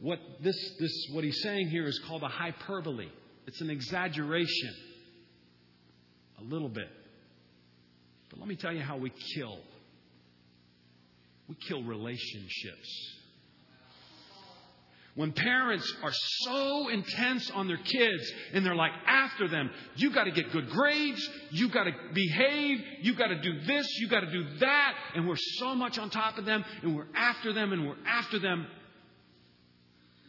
what 0.00 0.18
this 0.40 0.56
this 0.78 1.08
what 1.12 1.24
he's 1.24 1.42
saying 1.42 1.68
here 1.68 1.84
is 1.86 1.98
called 2.06 2.22
a 2.22 2.28
hyperbole. 2.28 3.08
It's 3.46 3.60
an 3.60 3.70
exaggeration. 3.70 4.74
A 6.38 6.44
little 6.44 6.68
bit. 6.68 6.88
But 8.30 8.38
let 8.38 8.48
me 8.48 8.56
tell 8.56 8.72
you 8.72 8.80
how 8.80 8.96
we 8.96 9.10
kill. 9.34 9.58
We 11.48 11.56
kill 11.56 11.82
relationships. 11.82 13.16
When 15.20 15.32
parents 15.32 15.94
are 16.02 16.14
so 16.14 16.88
intense 16.88 17.50
on 17.50 17.68
their 17.68 17.76
kids 17.76 18.32
and 18.54 18.64
they're 18.64 18.74
like 18.74 18.92
after 19.06 19.48
them, 19.48 19.68
you 19.94 20.14
got 20.14 20.24
to 20.24 20.30
get 20.30 20.50
good 20.50 20.70
grades, 20.70 21.28
you 21.50 21.68
got 21.68 21.84
to 21.84 21.92
behave, 22.14 22.78
you 23.02 23.14
got 23.14 23.26
to 23.26 23.38
do 23.38 23.60
this, 23.66 23.86
you 23.98 24.08
got 24.08 24.20
to 24.20 24.30
do 24.30 24.42
that, 24.60 24.94
and 25.14 25.28
we're 25.28 25.36
so 25.36 25.74
much 25.74 25.98
on 25.98 26.08
top 26.08 26.38
of 26.38 26.46
them 26.46 26.64
and 26.80 26.96
we're 26.96 27.06
after 27.14 27.52
them 27.52 27.74
and 27.74 27.86
we're 27.86 27.98
after 28.06 28.38
them. 28.38 28.66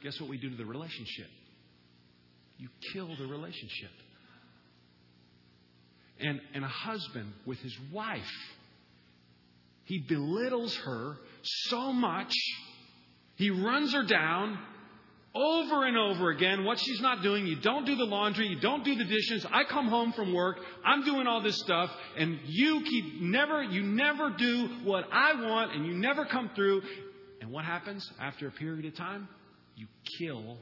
Guess 0.04 0.20
what 0.20 0.30
we 0.30 0.38
do 0.38 0.50
to 0.50 0.58
the 0.58 0.66
relationship? 0.66 1.28
You 2.58 2.68
kill 2.92 3.16
the 3.16 3.28
relationship. 3.28 3.92
And, 6.20 6.42
and 6.54 6.66
a 6.66 6.68
husband 6.68 7.32
with 7.46 7.60
his 7.60 7.78
wife, 7.94 8.34
he 9.86 10.00
belittles 10.00 10.76
her 10.76 11.16
so 11.44 11.94
much 11.94 12.34
he 13.42 13.50
runs 13.50 13.94
her 13.94 14.04
down 14.04 14.60
over 15.34 15.86
and 15.86 15.98
over 15.98 16.30
again 16.30 16.66
what 16.66 16.80
she's 16.80 17.00
not 17.00 17.24
doing. 17.24 17.48
You 17.48 17.56
don't 17.56 17.86
do 17.86 17.96
the 17.96 18.06
laundry, 18.06 18.48
you 18.48 18.60
don't 18.60 18.84
do 18.84 18.96
the 18.96 19.06
dishes. 19.06 19.46
I 19.52 19.64
come 19.64 19.88
home 19.88 20.12
from 20.14 20.34
work, 20.34 20.58
I'm 20.86 21.04
doing 21.06 21.28
all 21.28 21.42
this 21.42 21.58
stuff, 21.60 21.90
and 22.18 22.40
you 22.46 22.82
keep 22.84 23.22
never, 23.22 23.64
you 23.64 23.84
never 23.84 24.30
do 24.30 24.68
what 24.84 25.06
I 25.12 25.42
want, 25.42 25.74
and 25.76 25.86
you 25.86 25.94
never 25.94 26.26
come 26.26 26.52
through. 26.56 26.82
And 27.40 27.52
what 27.52 27.66
happens 27.66 28.10
after 28.20 28.48
a 28.48 28.52
period 28.52 28.86
of 28.86 28.96
time? 28.96 29.28
You 29.76 29.88
kill 30.20 30.58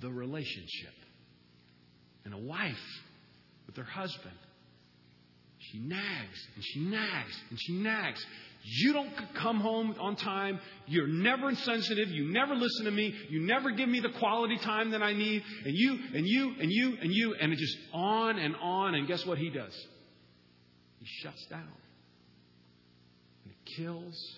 the 0.00 0.10
relationship. 0.10 0.92
And 2.24 2.34
a 2.34 2.38
wife 2.38 2.74
with 3.66 3.76
her 3.76 3.84
husband, 3.84 4.34
she 5.58 5.78
nags 5.78 6.48
and 6.54 6.64
she 6.64 6.80
nags 6.80 7.40
and 7.50 7.58
she 7.60 7.72
nags. 7.74 8.24
You 8.68 8.92
don't 8.92 9.12
come 9.36 9.60
home 9.60 9.94
on 10.00 10.16
time. 10.16 10.58
You're 10.88 11.06
never 11.06 11.48
insensitive. 11.48 12.08
You 12.08 12.32
never 12.32 12.56
listen 12.56 12.86
to 12.86 12.90
me. 12.90 13.14
You 13.28 13.40
never 13.46 13.70
give 13.70 13.88
me 13.88 14.00
the 14.00 14.10
quality 14.18 14.58
time 14.58 14.90
that 14.90 15.02
I 15.02 15.12
need. 15.12 15.44
And 15.64 15.72
you, 15.72 15.96
and 16.12 16.26
you, 16.26 16.52
and 16.60 16.72
you, 16.72 16.96
and 17.00 17.12
you, 17.12 17.34
and 17.40 17.52
it 17.52 17.58
just 17.58 17.76
on 17.92 18.38
and 18.38 18.56
on. 18.56 18.96
And 18.96 19.06
guess 19.06 19.24
what 19.24 19.38
he 19.38 19.50
does? 19.50 19.72
He 20.98 21.06
shuts 21.22 21.46
down. 21.46 21.60
And 23.44 23.52
it 23.52 23.76
kills 23.76 24.34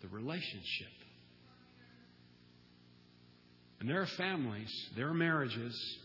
the 0.00 0.08
relationship. 0.08 0.88
And 3.80 3.90
there 3.90 4.00
are 4.00 4.06
families, 4.06 4.72
there 4.96 5.08
are 5.08 5.14
marriages 5.14 5.98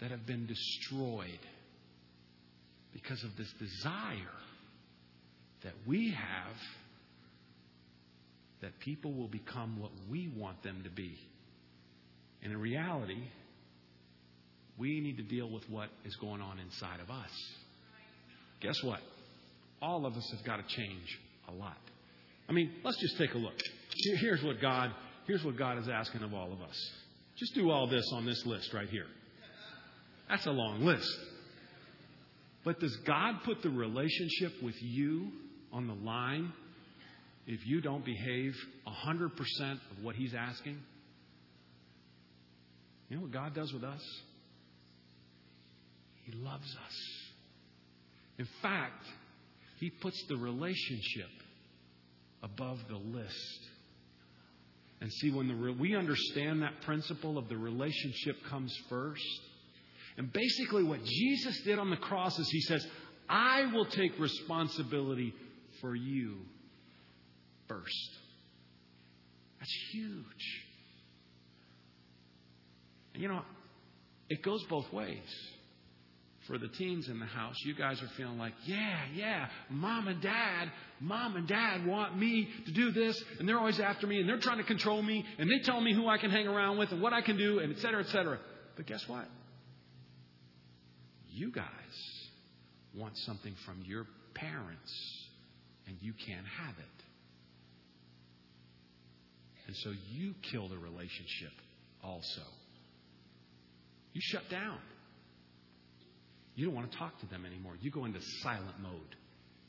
that 0.00 0.12
have 0.12 0.26
been 0.26 0.46
destroyed 0.46 1.40
because 2.92 3.24
of 3.24 3.36
this 3.36 3.52
desire 3.58 4.38
that 5.64 5.74
we 5.86 6.10
have 6.10 6.56
that 8.60 8.78
people 8.80 9.12
will 9.12 9.28
become 9.28 9.80
what 9.80 9.90
we 10.10 10.32
want 10.36 10.62
them 10.62 10.82
to 10.84 10.90
be. 10.90 11.18
And 12.42 12.52
in 12.52 12.60
reality, 12.60 13.22
We 14.78 15.00
need 15.00 15.16
to 15.18 15.22
deal 15.22 15.48
with 15.50 15.68
what 15.68 15.88
is 16.04 16.16
going 16.16 16.40
on 16.40 16.58
inside 16.58 17.00
of 17.00 17.10
us. 17.10 17.30
Guess 18.60 18.82
what? 18.82 19.00
All 19.80 20.06
of 20.06 20.14
us 20.14 20.32
have 20.36 20.44
got 20.44 20.56
to 20.56 20.76
change 20.76 21.20
a 21.48 21.52
lot. 21.52 21.76
I 22.48 22.52
mean, 22.52 22.72
let's 22.84 22.98
just 23.00 23.18
take 23.18 23.34
a 23.34 23.38
look. 23.38 23.54
Here's 24.20 24.42
what 24.42 24.60
God, 24.60 24.90
here's 25.26 25.44
what 25.44 25.56
God 25.56 25.78
is 25.78 25.88
asking 25.88 26.22
of 26.22 26.32
all 26.32 26.52
of 26.52 26.60
us. 26.60 26.90
Just 27.36 27.54
do 27.54 27.70
all 27.70 27.86
this 27.86 28.08
on 28.14 28.24
this 28.24 28.44
list 28.46 28.72
right 28.72 28.88
here. 28.88 29.06
That's 30.28 30.46
a 30.46 30.50
long 30.50 30.84
list. 30.84 31.08
But 32.64 32.78
does 32.80 32.96
God 33.06 33.36
put 33.44 33.62
the 33.62 33.70
relationship 33.70 34.62
with 34.62 34.76
you 34.80 35.32
on 35.72 35.86
the 35.86 35.94
line 35.94 36.52
if 37.46 37.66
you 37.66 37.80
don't 37.80 38.04
behave 38.04 38.54
100% 38.86 39.30
of 39.72 40.02
what 40.02 40.14
He's 40.14 40.34
asking? 40.34 40.78
You 43.08 43.16
know 43.16 43.22
what 43.22 43.32
God 43.32 43.54
does 43.54 43.72
with 43.72 43.84
us? 43.84 44.02
He 46.24 46.32
loves 46.32 46.64
us. 46.64 46.96
In 48.38 48.46
fact, 48.62 49.04
He 49.80 49.90
puts 49.90 50.22
the 50.28 50.36
relationship 50.36 51.30
above 52.42 52.78
the 52.88 52.96
list. 52.96 53.60
And 55.00 55.12
see, 55.12 55.30
when 55.30 55.48
the 55.48 55.54
re- 55.54 55.76
we 55.78 55.96
understand 55.96 56.62
that 56.62 56.80
principle 56.82 57.38
of 57.38 57.48
the 57.48 57.56
relationship 57.56 58.36
comes 58.48 58.72
first, 58.88 59.40
and 60.16 60.32
basically 60.32 60.84
what 60.84 61.02
Jesus 61.04 61.60
did 61.62 61.78
on 61.78 61.90
the 61.90 61.96
cross 61.96 62.38
is 62.38 62.48
He 62.48 62.60
says, 62.60 62.86
I 63.28 63.66
will 63.72 63.86
take 63.86 64.18
responsibility 64.18 65.34
for 65.82 65.94
you 65.94 66.38
first. 67.68 68.10
That's 69.58 69.74
huge. 69.92 70.64
You 73.14 73.28
know, 73.28 73.42
it 74.30 74.42
goes 74.42 74.64
both 74.70 74.90
ways 74.90 75.18
for 76.46 76.58
the 76.58 76.68
teens 76.68 77.08
in 77.08 77.20
the 77.20 77.26
house, 77.26 77.54
you 77.64 77.74
guys 77.74 78.02
are 78.02 78.10
feeling 78.16 78.38
like, 78.38 78.54
yeah, 78.64 78.98
yeah, 79.14 79.46
mom 79.70 80.08
and 80.08 80.20
dad, 80.20 80.72
mom 81.00 81.36
and 81.36 81.46
dad 81.46 81.86
want 81.86 82.18
me 82.18 82.48
to 82.66 82.72
do 82.72 82.90
this, 82.90 83.22
and 83.38 83.48
they're 83.48 83.58
always 83.58 83.78
after 83.78 84.06
me, 84.06 84.18
and 84.20 84.28
they're 84.28 84.40
trying 84.40 84.58
to 84.58 84.64
control 84.64 85.02
me, 85.02 85.24
and 85.38 85.48
they 85.48 85.60
tell 85.64 85.80
me 85.80 85.94
who 85.94 86.08
I 86.08 86.18
can 86.18 86.30
hang 86.30 86.48
around 86.48 86.78
with 86.78 86.90
and 86.90 87.00
what 87.00 87.12
I 87.12 87.22
can 87.22 87.36
do, 87.36 87.60
and 87.60 87.72
et 87.72 87.78
cetera, 87.78 88.00
et 88.00 88.08
cetera. 88.08 88.38
But 88.76 88.86
guess 88.86 89.06
what? 89.06 89.26
You 91.30 91.52
guys 91.52 91.64
want 92.96 93.16
something 93.18 93.54
from 93.64 93.82
your 93.86 94.06
parents, 94.34 95.21
and 95.86 95.96
you 96.00 96.12
can't 96.26 96.46
have 96.46 96.74
it. 96.78 97.02
And 99.66 99.76
so 99.76 99.92
you 100.10 100.34
kill 100.50 100.68
the 100.68 100.78
relationship 100.78 101.52
also. 102.02 102.42
You 104.12 104.20
shut 104.22 104.42
down. 104.50 104.78
You 106.54 106.66
don't 106.66 106.74
want 106.74 106.92
to 106.92 106.98
talk 106.98 107.18
to 107.20 107.26
them 107.26 107.46
anymore. 107.46 107.74
You 107.80 107.90
go 107.90 108.04
into 108.04 108.20
silent 108.42 108.78
mode. 108.82 109.16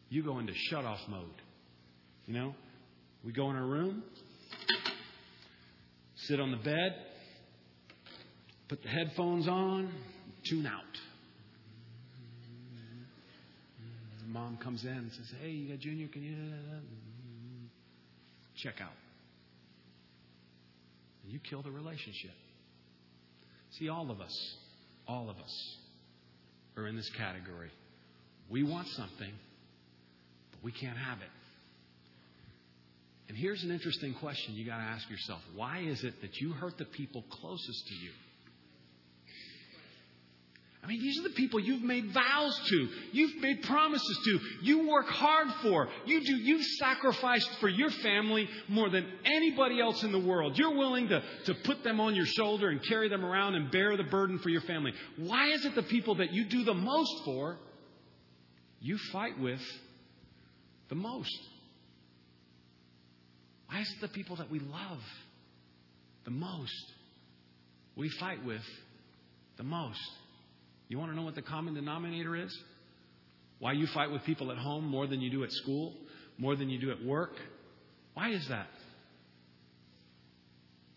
You 0.10 0.24
go 0.24 0.40
into 0.40 0.54
shut 0.70 0.84
off 0.84 1.00
mode. 1.08 1.42
You 2.26 2.34
know, 2.34 2.56
we 3.24 3.32
go 3.32 3.50
in 3.50 3.56
our 3.56 3.66
room, 3.66 4.04
sit 6.16 6.40
on 6.40 6.52
the 6.52 6.58
bed, 6.58 6.96
put 8.68 8.82
the 8.84 8.90
headphones 8.90 9.48
on, 9.48 9.92
tune 10.50 10.66
out. 10.66 10.82
Mom 14.34 14.58
comes 14.58 14.84
in 14.84 14.90
and 14.90 15.12
says, 15.12 15.32
Hey, 15.42 15.52
you 15.52 15.70
got 15.70 15.80
Junior, 15.80 16.08
can 16.08 16.24
you 16.24 16.32
mm-hmm, 16.32 17.66
check 18.58 18.82
out? 18.82 18.98
And 21.24 21.32
you 21.32 21.40
kill 21.40 21.62
the 21.62 21.70
relationship. 21.70 22.32
See, 23.78 23.90
all 23.90 24.10
of 24.10 24.22
us, 24.22 24.56
all 25.08 25.30
of 25.30 25.38
us 25.38 25.78
are 26.76 26.88
in 26.88 26.96
this 26.96 27.10
category. 27.16 27.70
We 28.50 28.64
want 28.64 28.88
something, 28.88 29.32
but 30.52 30.64
we 30.64 30.72
can't 30.72 30.98
have 30.98 31.20
it. 31.20 31.30
And 33.30 33.38
here's 33.38 33.64
an 33.64 33.70
interesting 33.70 34.16
question 34.16 34.56
you 34.56 34.66
got 34.66 34.78
to 34.78 34.84
ask 34.84 35.08
yourself 35.12 35.42
why 35.56 35.80
is 35.80 36.04
it 36.04 36.22
that 36.22 36.36
you 36.38 36.54
hurt 36.54 36.80
the 36.80 36.86
people 36.86 37.24
closest 37.30 37.88
to 37.88 37.94
you? 37.96 38.12
I 40.84 40.88
mean, 40.88 41.00
these 41.00 41.18
are 41.20 41.24
the 41.24 41.36
people 41.36 41.62
you've 41.62 41.82
made 41.82 42.12
vows 42.12 42.60
to, 42.68 42.90
you've 43.14 43.42
made 43.42 43.64
promises 43.64 44.20
to, 44.26 44.40
you 44.64 44.90
work 44.90 45.08
hard 45.08 45.48
for, 45.62 45.88
you 46.06 46.22
do, 46.26 46.36
you've 46.36 46.66
sacrificed 46.78 47.50
for 47.62 47.70
your 47.70 47.90
family 47.90 48.50
more 48.68 48.90
than 48.90 49.08
anybody 49.24 49.80
else 49.80 50.04
in 50.04 50.12
the 50.12 50.20
world. 50.20 50.58
You're 50.58 50.76
willing 50.76 51.08
to, 51.08 51.24
to 51.46 51.54
put 51.64 51.86
them 51.86 52.02
on 52.02 52.16
your 52.16 52.26
shoulder 52.26 52.68
and 52.68 52.84
carry 52.84 53.08
them 53.08 53.24
around 53.24 53.56
and 53.56 53.72
bear 53.72 53.96
the 53.96 54.04
burden 54.04 54.40
for 54.40 54.50
your 54.50 54.60
family. 54.62 54.92
Why 55.16 55.52
is 55.52 55.64
it 55.64 55.74
the 55.74 55.84
people 55.84 56.16
that 56.16 56.34
you 56.34 56.44
do 56.44 56.66
the 56.66 56.74
most 56.74 57.24
for, 57.24 57.58
you 58.82 58.98
fight 59.14 59.40
with 59.40 59.62
the 60.90 60.96
most? 60.96 61.40
Why 63.68 63.80
is 63.80 63.90
it 63.90 64.02
the 64.02 64.10
people 64.10 64.36
that 64.36 64.52
we 64.52 64.60
love 64.60 65.00
the 66.26 66.32
most, 66.32 66.92
we 67.96 68.10
fight 68.10 68.44
with 68.44 68.64
the 69.56 69.64
most? 69.64 70.02
You 70.88 71.00
want 71.00 71.12
to 71.12 71.16
know 71.16 71.24
what 71.24 71.36
the 71.36 71.42
common 71.42 71.74
denominator 71.74 72.36
is? 72.36 72.56
Why 73.60 73.74
you 73.74 73.88
fight 73.94 74.12
with 74.12 74.24
people 74.24 74.52
at 74.52 74.58
home 74.58 74.86
more 74.86 75.08
than 75.08 75.22
you 75.22 75.32
do 75.32 75.44
at 75.44 75.52
school, 75.52 75.94
more 76.38 76.56
than 76.56 76.70
you 76.70 76.80
do 76.80 76.92
at 76.92 77.04
work? 77.04 77.32
Why 78.14 78.32
is 78.32 78.46
that? 78.50 78.68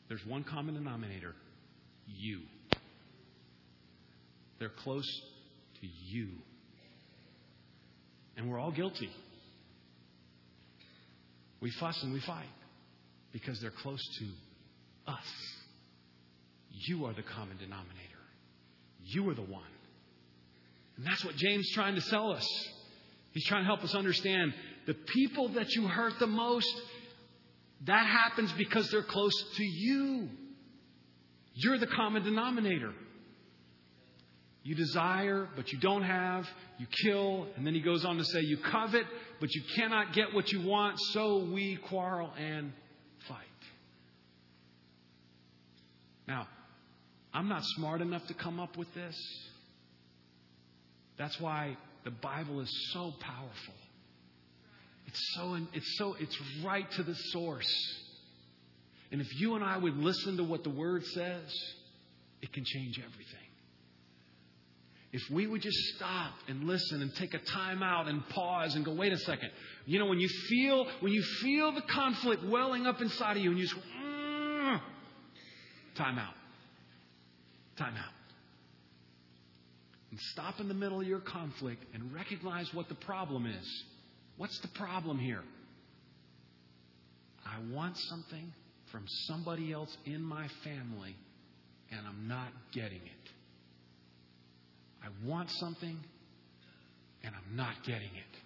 There's 0.08 0.24
one 0.26 0.44
common 0.44 0.74
denominator 0.74 1.34
you. 2.06 2.40
They're 4.58 4.72
close 4.84 5.06
to 5.80 5.86
you. 5.86 6.28
And 8.36 8.50
we're 8.50 8.58
all 8.58 8.70
guilty. 8.70 9.10
We 11.60 11.72
fuss 11.80 11.98
and 12.02 12.12
we 12.12 12.20
fight 12.20 12.46
because 13.32 13.60
they're 13.60 13.72
close 13.82 14.02
to 14.18 15.10
us. 15.10 15.24
You 16.70 17.06
are 17.06 17.14
the 17.14 17.22
common 17.22 17.56
denominator. 17.56 17.92
You 19.04 19.28
are 19.30 19.34
the 19.34 19.42
one 19.42 19.62
and 20.96 21.06
that's 21.06 21.24
what 21.24 21.36
James 21.36 21.66
is 21.66 21.72
trying 21.72 21.94
to 21.94 22.00
sell 22.00 22.32
us. 22.32 22.46
He's 23.32 23.44
trying 23.44 23.62
to 23.62 23.66
help 23.66 23.84
us 23.84 23.94
understand 23.94 24.54
the 24.86 24.94
people 24.94 25.48
that 25.50 25.74
you 25.74 25.86
hurt 25.86 26.18
the 26.18 26.26
most, 26.26 26.74
that 27.84 28.06
happens 28.06 28.52
because 28.52 28.90
they're 28.90 29.02
close 29.02 29.44
to 29.56 29.64
you. 29.64 30.28
You're 31.54 31.78
the 31.78 31.86
common 31.86 32.22
denominator. 32.22 32.92
You 34.62 34.74
desire, 34.74 35.48
but 35.54 35.72
you 35.72 35.78
don't 35.78 36.02
have. 36.02 36.48
You 36.78 36.86
kill. 37.04 37.46
And 37.56 37.66
then 37.66 37.74
he 37.74 37.80
goes 37.80 38.04
on 38.04 38.16
to 38.16 38.24
say, 38.24 38.40
You 38.40 38.56
covet, 38.56 39.04
but 39.38 39.54
you 39.54 39.62
cannot 39.76 40.12
get 40.12 40.34
what 40.34 40.50
you 40.50 40.66
want, 40.66 40.98
so 41.12 41.44
we 41.44 41.76
quarrel 41.76 42.32
and 42.38 42.72
fight. 43.28 43.38
Now, 46.26 46.48
I'm 47.32 47.48
not 47.48 47.64
smart 47.64 48.00
enough 48.00 48.26
to 48.26 48.34
come 48.34 48.58
up 48.58 48.76
with 48.76 48.92
this. 48.94 49.16
That's 51.18 51.40
why 51.40 51.76
the 52.04 52.10
Bible 52.10 52.60
is 52.60 52.90
so 52.92 53.12
powerful. 53.20 53.74
It's 55.06 55.34
so, 55.34 55.58
it's 55.72 55.98
so, 55.98 56.16
it's 56.18 56.38
right 56.64 56.90
to 56.92 57.02
the 57.02 57.14
source. 57.14 57.72
And 59.12 59.20
if 59.20 59.40
you 59.40 59.54
and 59.54 59.64
I 59.64 59.76
would 59.76 59.96
listen 59.96 60.36
to 60.36 60.44
what 60.44 60.64
the 60.64 60.70
Word 60.70 61.04
says, 61.04 61.54
it 62.42 62.52
can 62.52 62.64
change 62.64 62.98
everything. 62.98 63.38
If 65.12 65.22
we 65.30 65.46
would 65.46 65.62
just 65.62 65.78
stop 65.96 66.34
and 66.48 66.64
listen 66.64 67.00
and 67.00 67.14
take 67.14 67.32
a 67.32 67.38
time 67.38 67.82
out 67.82 68.08
and 68.08 68.28
pause 68.28 68.74
and 68.74 68.84
go, 68.84 68.92
wait 68.92 69.12
a 69.12 69.18
second. 69.18 69.50
You 69.86 69.98
know, 69.98 70.06
when 70.06 70.18
you 70.18 70.28
feel, 70.28 70.86
when 71.00 71.12
you 71.12 71.22
feel 71.40 71.72
the 71.72 71.82
conflict 71.82 72.44
welling 72.44 72.86
up 72.86 73.00
inside 73.00 73.36
of 73.36 73.42
you 73.42 73.50
and 73.50 73.58
you 73.58 73.64
just, 73.64 73.76
mm, 73.76 74.80
time 75.96 76.18
out. 76.18 76.34
Time 77.78 77.94
out 77.96 78.15
and 80.10 80.20
stop 80.32 80.60
in 80.60 80.68
the 80.68 80.74
middle 80.74 81.00
of 81.00 81.06
your 81.06 81.20
conflict 81.20 81.82
and 81.94 82.12
recognize 82.12 82.72
what 82.72 82.88
the 82.88 82.94
problem 82.94 83.46
is. 83.46 83.84
What's 84.36 84.58
the 84.60 84.68
problem 84.68 85.18
here? 85.18 85.42
I 87.44 87.58
want 87.74 87.96
something 87.96 88.52
from 88.90 89.04
somebody 89.26 89.72
else 89.72 89.96
in 90.04 90.22
my 90.22 90.48
family, 90.64 91.16
and 91.90 92.00
I'm 92.06 92.28
not 92.28 92.48
getting 92.72 93.00
it. 93.00 93.30
I 95.02 95.08
want 95.26 95.50
something, 95.50 95.96
and 97.22 97.34
I'm 97.34 97.56
not 97.56 97.74
getting 97.84 98.02
it. 98.02 98.36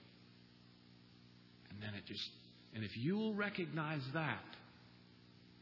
And 1.70 1.82
then 1.82 1.94
it 1.94 2.06
just, 2.06 2.28
and 2.74 2.84
if 2.84 2.96
you 2.96 3.16
will 3.16 3.34
recognize 3.34 4.02
that, 4.14 4.44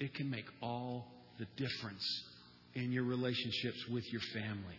it 0.01 0.15
can 0.15 0.31
make 0.31 0.47
all 0.63 1.07
the 1.39 1.47
difference 1.57 2.05
in 2.75 2.93
your 2.93 3.05
relationships 3.05 3.85
with 3.91 4.05
your 4.13 4.23
family. 4.33 4.77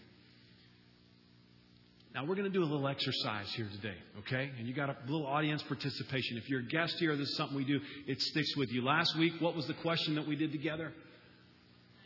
Now, 2.13 2.25
we're 2.25 2.35
going 2.35 2.51
to 2.51 2.53
do 2.53 2.63
a 2.63 2.65
little 2.65 2.87
exercise 2.87 3.53
here 3.53 3.69
today, 3.71 3.95
okay? 4.19 4.49
And 4.57 4.67
you 4.67 4.73
got 4.73 4.89
a 4.89 4.95
little 5.05 5.27
audience 5.27 5.61
participation. 5.61 6.37
If 6.37 6.49
you're 6.49 6.61
a 6.61 6.65
guest 6.65 6.95
here, 6.97 7.15
this 7.15 7.29
is 7.29 7.37
something 7.37 7.55
we 7.55 7.65
do, 7.65 7.79
it 8.07 8.19
sticks 8.19 8.55
with 8.57 8.71
you. 8.71 8.83
Last 8.83 9.15
week, 9.15 9.33
what 9.39 9.55
was 9.55 9.67
the 9.67 9.75
question 9.75 10.15
that 10.15 10.27
we 10.27 10.35
did 10.35 10.51
together? 10.51 10.91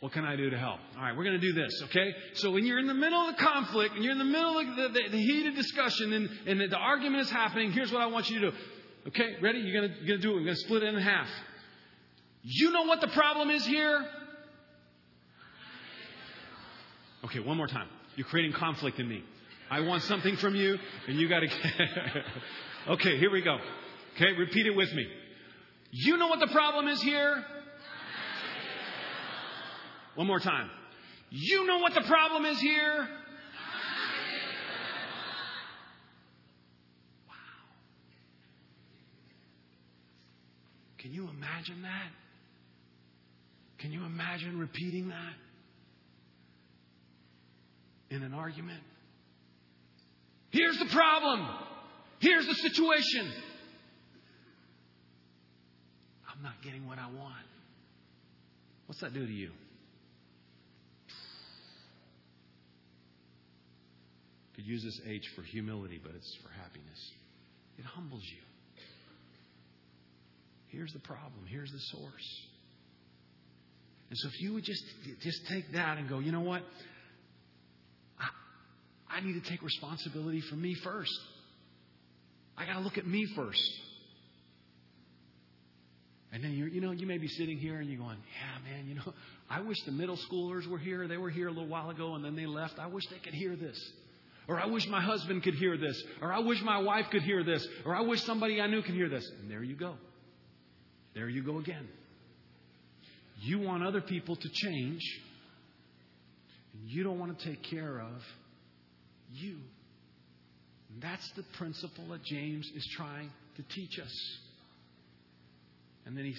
What 0.00 0.12
can 0.12 0.26
I 0.26 0.36
do 0.36 0.50
to 0.50 0.58
help? 0.58 0.78
All 0.94 1.02
right, 1.02 1.16
we're 1.16 1.24
going 1.24 1.40
to 1.40 1.46
do 1.46 1.54
this, 1.54 1.82
okay? 1.84 2.12
So 2.34 2.50
when 2.50 2.66
you're 2.66 2.78
in 2.78 2.86
the 2.86 2.92
middle 2.92 3.18
of 3.18 3.34
the 3.34 3.42
conflict 3.42 3.94
and 3.94 4.04
you're 4.04 4.12
in 4.12 4.18
the 4.18 4.24
middle 4.24 4.58
of 4.58 4.76
the, 4.76 4.88
the, 4.88 5.08
the 5.10 5.22
heated 5.22 5.54
discussion 5.54 6.12
and, 6.12 6.28
and 6.46 6.60
the, 6.60 6.66
the, 6.66 6.76
argument 6.76 7.22
is 7.22 7.30
happening, 7.30 7.72
here's 7.72 7.90
what 7.90 8.02
I 8.02 8.06
want 8.06 8.28
you 8.28 8.40
to 8.40 8.50
do. 8.50 8.56
Okay, 9.08 9.36
ready? 9.40 9.60
You're 9.60 9.80
going 9.80 9.90
to, 9.90 9.98
you're 10.00 10.08
going 10.08 10.20
to 10.20 10.26
do 10.26 10.32
it. 10.32 10.34
We're 10.34 10.44
going 10.44 10.56
to 10.56 10.60
split 10.60 10.82
it 10.82 10.94
in 10.94 11.00
half. 11.00 11.28
You 12.42 12.72
know 12.72 12.82
what 12.82 13.00
the 13.00 13.08
problem 13.08 13.48
is 13.48 13.64
here? 13.64 14.04
Okay, 17.24 17.40
one 17.40 17.56
more 17.56 17.68
time. 17.68 17.88
You're 18.16 18.26
creating 18.26 18.52
conflict 18.52 18.98
in 18.98 19.08
me. 19.08 19.24
I 19.74 19.80
want 19.80 20.04
something 20.04 20.36
from 20.36 20.54
you, 20.54 20.78
and 21.08 21.18
you 21.18 21.28
got 21.28 21.40
to. 21.40 21.48
okay, 22.92 23.18
here 23.18 23.32
we 23.32 23.42
go. 23.42 23.58
Okay, 24.14 24.30
repeat 24.38 24.66
it 24.66 24.76
with 24.76 24.92
me. 24.94 25.04
You 25.90 26.16
know 26.16 26.28
what 26.28 26.38
the 26.38 26.46
problem 26.46 26.86
is 26.86 27.02
here? 27.02 27.44
One 30.14 30.28
more 30.28 30.38
time. 30.38 30.70
You 31.30 31.66
know 31.66 31.78
what 31.78 31.92
the 31.92 32.02
problem 32.02 32.44
is 32.44 32.60
here? 32.60 33.08
Wow. 37.26 37.34
Can 40.98 41.12
you 41.12 41.28
imagine 41.28 41.82
that? 41.82 42.12
Can 43.78 43.90
you 43.90 44.04
imagine 44.04 44.60
repeating 44.60 45.08
that 45.08 45.34
in 48.14 48.22
an 48.22 48.34
argument? 48.34 48.80
Here's 50.54 50.78
the 50.78 50.86
problem. 50.86 51.48
Here's 52.20 52.46
the 52.46 52.54
situation. 52.54 53.28
I'm 56.30 56.42
not 56.44 56.62
getting 56.62 56.86
what 56.86 56.96
I 56.96 57.06
want. 57.06 57.44
What's 58.86 59.00
that 59.00 59.12
do 59.12 59.26
to 59.26 59.32
you? 59.32 59.50
Could 64.54 64.64
use 64.64 64.84
this 64.84 65.00
H 65.08 65.24
for 65.34 65.42
humility, 65.42 66.00
but 66.00 66.14
it's 66.14 66.38
for 66.40 66.50
happiness. 66.52 67.10
It 67.76 67.84
humbles 67.84 68.22
you. 68.22 68.42
Here's 70.68 70.92
the 70.92 71.00
problem. 71.00 71.46
Here's 71.48 71.72
the 71.72 71.80
source. 71.80 72.42
And 74.10 74.18
so 74.20 74.28
if 74.28 74.40
you 74.40 74.54
would 74.54 74.62
just 74.62 74.84
just 75.20 75.46
take 75.48 75.72
that 75.72 75.98
and 75.98 76.08
go, 76.08 76.20
you 76.20 76.30
know 76.30 76.42
what? 76.42 76.62
I, 79.14 79.20
need 79.20 79.42
to 79.42 79.48
take 79.48 79.62
responsibility 79.62 80.40
for 80.42 80.56
me 80.56 80.74
first. 80.82 81.12
I 82.56 82.66
got 82.66 82.74
to 82.74 82.80
look 82.80 82.98
at 82.98 83.06
me 83.06 83.26
first. 83.34 83.70
And 86.32 86.42
then 86.42 86.52
you 86.52 86.66
you 86.66 86.80
know 86.80 86.90
you 86.90 87.06
may 87.06 87.18
be 87.18 87.28
sitting 87.28 87.58
here 87.58 87.76
and 87.76 87.88
you're 87.88 88.00
going, 88.00 88.18
yeah, 88.18 88.72
man, 88.72 88.88
you 88.88 88.96
know, 88.96 89.14
I 89.48 89.60
wish 89.60 89.76
the 89.86 89.92
middle 89.92 90.18
schoolers 90.28 90.66
were 90.68 90.78
here. 90.78 91.06
They 91.06 91.16
were 91.16 91.30
here 91.30 91.46
a 91.46 91.52
little 91.52 91.68
while 91.68 91.90
ago 91.90 92.14
and 92.14 92.24
then 92.24 92.34
they 92.34 92.46
left. 92.46 92.78
I 92.78 92.88
wish 92.88 93.04
they 93.10 93.18
could 93.18 93.34
hear 93.34 93.54
this. 93.54 93.78
Or 94.48 94.60
I 94.60 94.66
wish 94.66 94.86
my 94.88 95.00
husband 95.00 95.42
could 95.42 95.54
hear 95.54 95.78
this. 95.78 96.02
Or 96.20 96.32
I 96.32 96.40
wish 96.40 96.60
my 96.62 96.78
wife 96.78 97.06
could 97.10 97.22
hear 97.22 97.44
this. 97.44 97.66
Or 97.86 97.94
I 97.94 98.02
wish 98.02 98.22
somebody 98.24 98.60
I 98.60 98.66
knew 98.66 98.82
could 98.82 98.94
hear 98.94 99.08
this. 99.08 99.26
And 99.40 99.50
there 99.50 99.62
you 99.62 99.76
go. 99.76 99.94
There 101.14 101.28
you 101.28 101.42
go 101.42 101.58
again. 101.58 101.88
You 103.40 103.60
want 103.60 103.84
other 103.84 104.00
people 104.00 104.36
to 104.36 104.48
change, 104.48 105.02
and 106.72 106.88
you 106.88 107.02
don't 107.02 107.18
want 107.18 107.38
to 107.38 107.44
take 107.44 107.62
care 107.62 108.00
of 108.00 108.22
you. 109.34 109.58
And 110.92 111.02
that's 111.02 111.28
the 111.32 111.42
principle 111.56 112.08
that 112.10 112.22
James 112.24 112.70
is 112.74 112.86
trying 112.96 113.30
to 113.56 113.62
teach 113.62 113.98
us. 113.98 114.38
And 116.06 116.16
then 116.16 116.24
he 116.24 116.34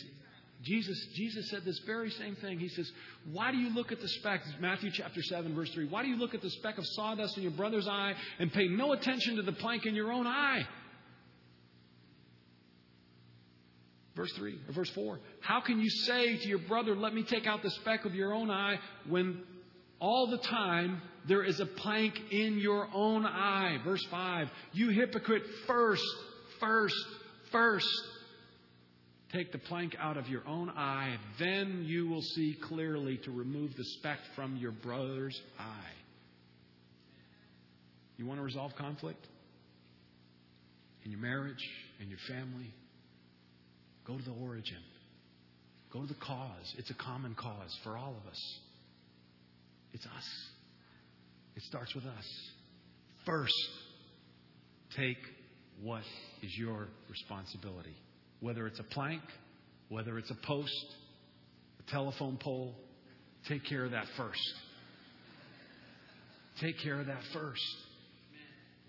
Jesus, 0.63 0.97
Jesus 1.13 1.49
said 1.49 1.63
this 1.65 1.79
very 1.86 2.10
same 2.10 2.36
thing. 2.38 2.60
He 2.60 2.69
says, 2.69 2.89
Why 3.31 3.51
do 3.51 3.58
you 3.58 3.69
look 3.69 3.91
at 3.91 3.99
the 3.99 4.08
speck? 4.08 4.41
Matthew 4.60 4.89
chapter 4.91 5.21
7, 5.21 5.53
verse 5.53 5.69
3. 5.71 5.88
Why 5.89 6.01
do 6.01 6.10
you 6.10 6.15
look 6.15 6.34
at 6.34 6.41
the 6.41 6.49
speck 6.49 6.77
of 6.77 6.86
sawdust 6.88 7.38
in 7.38 7.43
your 7.43 7.51
brother's 7.51 7.88
eye 7.88 8.15
and 8.39 8.51
pay 8.51 8.67
no 8.67 8.93
attention 8.93 9.36
to 9.36 9.41
the 9.41 9.51
plank 9.51 9.86
in 9.86 9.95
your 9.95 10.12
own 10.12 10.25
eye? 10.25 10.65
Verse 14.15 14.31
3 14.34 14.58
or 14.67 14.73
verse 14.73 14.89
4. 14.91 15.19
How 15.41 15.60
can 15.60 15.79
you 15.79 15.89
say 15.89 16.38
to 16.38 16.47
your 16.47 16.60
brother, 16.60 16.95
Let 16.95 17.13
me 17.13 17.23
take 17.23 17.45
out 17.45 17.62
the 17.62 17.71
speck 17.71 18.05
of 18.05 18.15
your 18.15 18.34
own 18.34 18.49
eye, 18.49 18.79
when 19.08 19.43
all 19.99 20.27
the 20.27 20.38
time 20.38 21.01
there 21.27 21.43
is 21.43 21.60
a 21.60 21.65
plank 21.65 22.13
in 22.31 22.60
your 22.60 22.88
own 22.93 23.25
eye? 23.25 23.77
Verse 23.84 24.05
5. 24.12 24.47
You 24.73 24.89
hypocrite, 24.89 25.43
first, 25.67 26.03
first, 26.60 26.95
first 27.51 27.88
Take 29.36 29.51
the 29.51 29.58
plank 29.58 29.95
out 29.99 30.15
of 30.15 30.29
your 30.29 30.47
own 30.47 30.69
eye, 30.69 31.17
then 31.39 31.84
you 31.86 32.08
will 32.08 32.21
see 32.21 32.58
clearly 32.62 33.17
to 33.25 33.31
remove 33.31 33.75
the 33.75 33.84
speck 33.97 34.19
from 34.34 34.55
your 34.55 34.71
brother's 34.71 35.39
eye. 35.60 35.93
You 38.17 38.25
want 38.25 38.39
to 38.39 38.43
resolve 38.43 38.71
conflict? 38.77 39.27
In 41.03 41.12
your 41.12 41.19
marriage, 41.19 41.63
in 42.01 42.10
your 42.10 42.19
family? 42.29 42.73
Go 44.08 44.17
to 44.17 44.23
the 44.23 44.36
origin. 44.41 44.81
Go 45.91 46.01
to 46.01 46.08
the 46.08 46.13
cause. 46.13 46.73
It's 46.77 46.89
a 46.89 46.95
common 46.95 47.36
cause 47.36 47.77
for 47.84 47.97
all 47.97 48.15
of 48.23 48.31
us. 48.31 48.60
It's 49.95 50.05
us. 50.05 50.29
It 51.55 51.63
starts 51.63 51.95
with 51.95 52.05
us. 52.05 52.25
First, 53.25 53.53
take 54.95 55.17
what 55.81 56.03
is 56.43 56.55
your 56.58 56.88
responsibility 57.10 57.95
whether 58.39 58.67
it's 58.67 58.79
a 58.79 58.84
plank, 58.84 59.21
whether 59.89 60.17
it's 60.17 60.29
a 60.29 60.38
post, 60.45 60.86
a 61.79 61.91
telephone 61.91 62.38
pole, 62.39 62.75
take 63.47 63.65
care 63.65 63.86
of 63.86 63.91
that 63.91 64.05
first. 64.17 64.53
Take 66.62 66.75
care 66.84 66.99
of 66.99 67.08
that 67.08 67.21
first. 67.34 67.62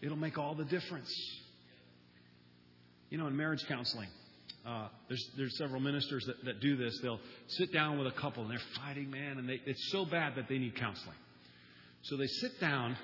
It'll 0.02 0.16
make 0.16 0.36
all 0.36 0.54
the 0.54 0.64
difference. 0.64 1.10
You 3.08 3.18
know, 3.18 3.28
in 3.28 3.36
marriage 3.36 3.64
counseling, 3.68 4.08
uh, 4.66 4.88
there's 5.08 5.30
there's 5.36 5.56
several 5.58 5.80
ministers 5.80 6.24
that, 6.26 6.44
that 6.44 6.60
do 6.60 6.76
this. 6.76 6.98
They'll 7.02 7.20
sit 7.48 7.72
down 7.72 7.98
with 7.98 8.08
a 8.08 8.18
couple 8.20 8.42
and 8.42 8.50
they're 8.50 8.58
fighting, 8.76 9.10
man, 9.10 9.38
and 9.38 9.48
they, 9.48 9.60
it's 9.64 9.90
so 9.92 10.04
bad 10.04 10.34
that 10.36 10.48
they 10.48 10.58
need 10.58 10.74
counseling. 10.74 11.16
So 12.02 12.16
they 12.16 12.26
sit 12.26 12.60
down, 12.60 12.96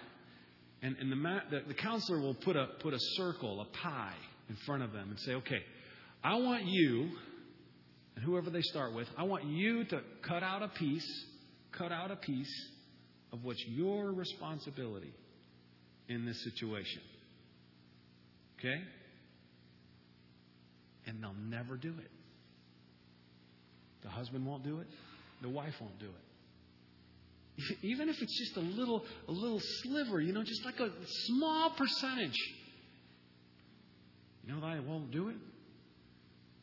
and, 0.83 0.97
and 0.97 1.11
the, 1.11 1.41
the 1.51 1.63
the 1.69 1.75
counselor 1.75 2.21
will 2.21 2.35
put 2.35 2.57
a 2.57 2.69
put 2.81 2.95
a 2.95 3.01
circle, 3.17 3.61
a 3.61 3.65
pie, 3.77 4.17
in 4.49 4.57
front 4.67 4.83
of 4.83 4.93
them, 4.93 5.11
and 5.11 5.21
say, 5.21 5.35
okay, 5.35 5.63
I 6.25 6.37
want 6.37 6.65
you, 6.67 7.11
and 8.17 8.25
whoever 8.25 8.51
they 8.51 8.63
start 8.63 8.93
with, 8.95 9.09
I 9.17 9.23
want 9.23 9.45
you 9.45 9.85
to 9.85 10.01
cut 10.23 10.43
out 10.43 10.63
a 10.63 10.69
piece, 10.69 11.25
cut 11.73 11.93
out 11.93 12.11
a 12.11 12.17
piece 12.17 12.71
of 13.33 13.45
what's 13.45 13.65
your 13.67 14.13
responsibility 14.13 15.13
in 16.09 16.27
this 16.27 16.43
situation. 16.45 17.03
Okay? 18.59 18.83
And 21.07 21.23
they'll 21.23 21.35
never 21.35 21.77
do 21.77 21.91
it. 21.91 22.11
The 24.03 24.09
husband 24.09 24.47
won't 24.47 24.65
do 24.65 24.81
it, 24.81 24.87
the 25.43 25.49
wife 25.49 25.75
won't 25.81 25.99
do 25.99 26.07
it. 26.07 27.77
Even 27.83 28.09
if 28.09 28.17
it's 28.21 28.39
just 28.39 28.57
a 28.57 28.61
little 28.61 29.05
a 29.29 29.33
little 29.33 29.61
sliver, 29.83 30.21
you 30.21 30.33
know, 30.33 30.43
just 30.43 30.65
like 30.65 30.81
a 30.81 30.91
small 31.27 31.71
percentage. 31.71 32.39
You 34.45 34.55
know 34.55 34.61
why 34.61 34.75
they 34.75 34.81
won't 34.81 35.13
do 35.13 35.29
it? 35.29 35.37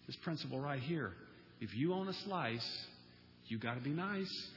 this 0.09 0.15
principle 0.23 0.59
right 0.59 0.79
here. 0.79 1.13
If 1.61 1.75
you 1.75 1.93
own 1.93 2.07
a 2.07 2.13
slice, 2.25 2.67
you 3.45 3.59
got 3.59 3.75
to 3.75 3.79
be 3.79 3.91
nice. 3.91 4.27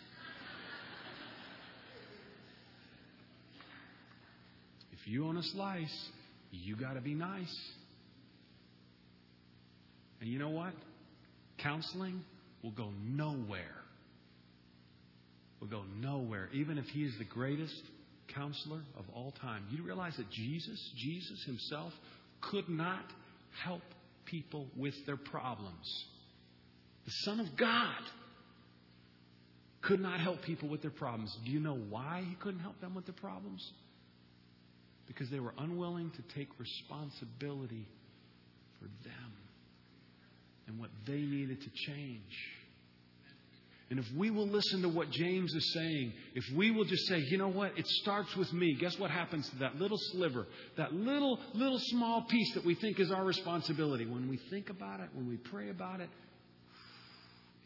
If 4.92 5.08
you 5.08 5.26
own 5.26 5.36
a 5.36 5.42
slice, 5.42 6.08
you 6.52 6.74
got 6.74 6.94
to 6.94 7.02
be 7.02 7.12
nice. 7.12 7.54
And 10.22 10.30
you 10.30 10.38
know 10.38 10.50
what? 10.50 10.72
Counseling 11.58 12.22
will 12.62 12.70
go 12.70 12.90
nowhere. 13.02 13.82
Will 15.60 15.66
go 15.66 15.82
nowhere, 15.98 16.48
even 16.52 16.78
if 16.78 16.86
he 16.86 17.00
is 17.00 17.12
the 17.18 17.24
greatest 17.24 17.82
counselor 18.32 18.82
of 18.96 19.04
all 19.16 19.32
time. 19.32 19.64
You 19.68 19.82
realize 19.82 20.16
that 20.18 20.30
Jesus, 20.30 20.78
Jesus 20.96 21.42
himself, 21.44 21.92
could 22.40 22.68
not 22.68 23.04
help 23.64 23.82
people 24.24 24.68
with 24.76 24.94
their 25.06 25.16
problems. 25.16 26.04
The 27.04 27.10
Son 27.24 27.40
of 27.40 27.56
God 27.56 28.02
could 29.80 29.98
not 29.98 30.20
help 30.20 30.42
people 30.42 30.68
with 30.68 30.82
their 30.82 30.92
problems. 30.92 31.36
Do 31.44 31.50
you 31.50 31.58
know 31.58 31.74
why 31.90 32.24
he 32.28 32.36
couldn't 32.36 32.60
help 32.60 32.80
them 32.80 32.94
with 32.94 33.06
their 33.06 33.14
problems? 33.14 33.72
Because 35.08 35.28
they 35.30 35.40
were 35.40 35.54
unwilling 35.58 36.12
to 36.12 36.22
take 36.36 36.48
responsibility 36.60 37.88
for 38.78 38.84
them 39.02 39.41
and 40.66 40.78
what 40.78 40.90
they 41.06 41.20
needed 41.20 41.60
to 41.60 41.70
change. 41.70 42.36
And 43.92 43.98
if 43.98 44.10
we 44.16 44.30
will 44.30 44.48
listen 44.48 44.80
to 44.82 44.88
what 44.88 45.10
James 45.10 45.52
is 45.52 45.74
saying, 45.74 46.14
if 46.34 46.44
we 46.56 46.70
will 46.70 46.84
just 46.84 47.06
say, 47.08 47.18
you 47.18 47.36
know 47.36 47.48
what, 47.48 47.78
it 47.78 47.86
starts 47.86 48.34
with 48.36 48.50
me, 48.50 48.74
guess 48.80 48.98
what 48.98 49.10
happens 49.10 49.46
to 49.50 49.56
that 49.56 49.76
little 49.76 49.98
sliver, 50.12 50.46
that 50.78 50.94
little, 50.94 51.38
little 51.52 51.78
small 51.78 52.22
piece 52.22 52.54
that 52.54 52.64
we 52.64 52.74
think 52.74 52.98
is 52.98 53.10
our 53.10 53.22
responsibility? 53.22 54.06
When 54.06 54.30
we 54.30 54.38
think 54.48 54.70
about 54.70 55.00
it, 55.00 55.10
when 55.12 55.28
we 55.28 55.36
pray 55.36 55.68
about 55.68 56.00
it, 56.00 56.08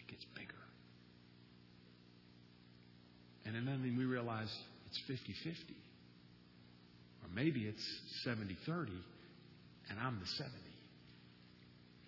it 0.00 0.11
gets 0.11 0.24
bigger. 0.35 0.52
And 3.44 3.54
then 3.54 3.94
we 3.96 4.04
realize 4.04 4.52
it's 4.88 5.00
50 5.06 5.32
50. 5.32 5.76
Or 7.22 7.28
maybe 7.37 7.66
it's 7.66 7.85
70 8.24 8.56
30, 8.66 8.90
and 9.90 10.00
I'm 10.00 10.18
the 10.18 10.26
70. 10.26 10.56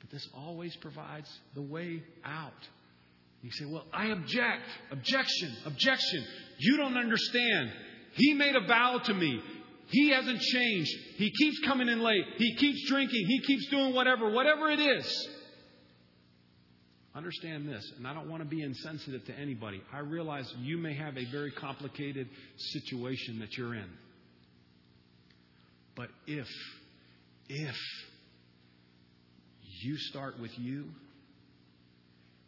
But 0.00 0.10
this 0.10 0.28
always 0.34 0.74
provides 0.76 1.28
the 1.54 1.62
way 1.62 2.02
out. 2.24 2.52
You 3.42 3.50
say, 3.52 3.64
Well, 3.66 3.84
I 3.92 4.06
object. 4.06 4.64
Objection. 4.90 5.56
Objection. 5.66 6.24
You 6.58 6.76
don't 6.76 6.96
understand. 6.96 7.72
He 8.14 8.34
made 8.34 8.56
a 8.56 8.66
vow 8.66 8.98
to 9.04 9.14
me. 9.14 9.40
He 9.90 10.10
hasn't 10.10 10.40
changed. 10.40 10.90
He 11.16 11.30
keeps 11.30 11.60
coming 11.60 11.88
in 11.88 12.00
late. 12.00 12.24
He 12.36 12.56
keeps 12.56 12.88
drinking. 12.88 13.26
He 13.26 13.40
keeps 13.40 13.68
doing 13.68 13.94
whatever, 13.94 14.30
whatever 14.30 14.70
it 14.70 14.80
is. 14.80 15.28
Understand 17.14 17.68
this, 17.68 17.90
and 17.96 18.06
I 18.06 18.14
don't 18.14 18.28
want 18.28 18.42
to 18.42 18.48
be 18.48 18.62
insensitive 18.62 19.24
to 19.24 19.34
anybody. 19.36 19.82
I 19.92 20.00
realize 20.00 20.52
you 20.60 20.78
may 20.78 20.94
have 20.94 21.16
a 21.16 21.24
very 21.32 21.50
complicated 21.50 22.28
situation 22.56 23.40
that 23.40 23.56
you're 23.56 23.74
in. 23.74 23.88
But 25.96 26.10
if, 26.28 26.46
if 27.48 27.76
you 29.82 29.96
start 29.96 30.40
with 30.40 30.56
you, 30.58 30.86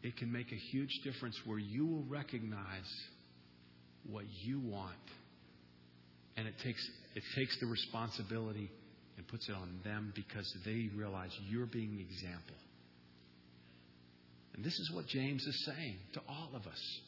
it 0.03 0.17
can 0.17 0.33
make 0.33 0.51
a 0.51 0.57
huge 0.57 0.91
difference 1.05 1.39
where 1.45 1.59
you 1.59 1.87
will 1.87 2.05
recognize 2.09 2.89
what 4.09 4.25
you 4.43 4.61
want. 4.61 4.95
And 6.37 6.47
it 6.49 6.55
takes, 6.63 6.89
it 7.15 7.23
takes 7.37 7.59
the 7.61 7.67
responsibility 7.67 8.71
and 9.17 9.29
puts 9.29 9.49
it 9.49 9.55
on 9.55 9.81
them 9.85 10.13
because 10.15 10.51
they 10.65 10.89
realize 10.97 11.31
you're 11.49 11.67
being 11.67 11.97
the 11.97 12.03
example. 12.03 12.57
And 14.55 14.65
this 14.65 14.73
is 14.73 14.91
what 14.95 15.07
James 15.07 15.43
is 15.43 15.65
saying 15.67 15.97
to 16.15 16.21
all 16.29 16.51
of 16.55 16.67
us. 16.67 17.01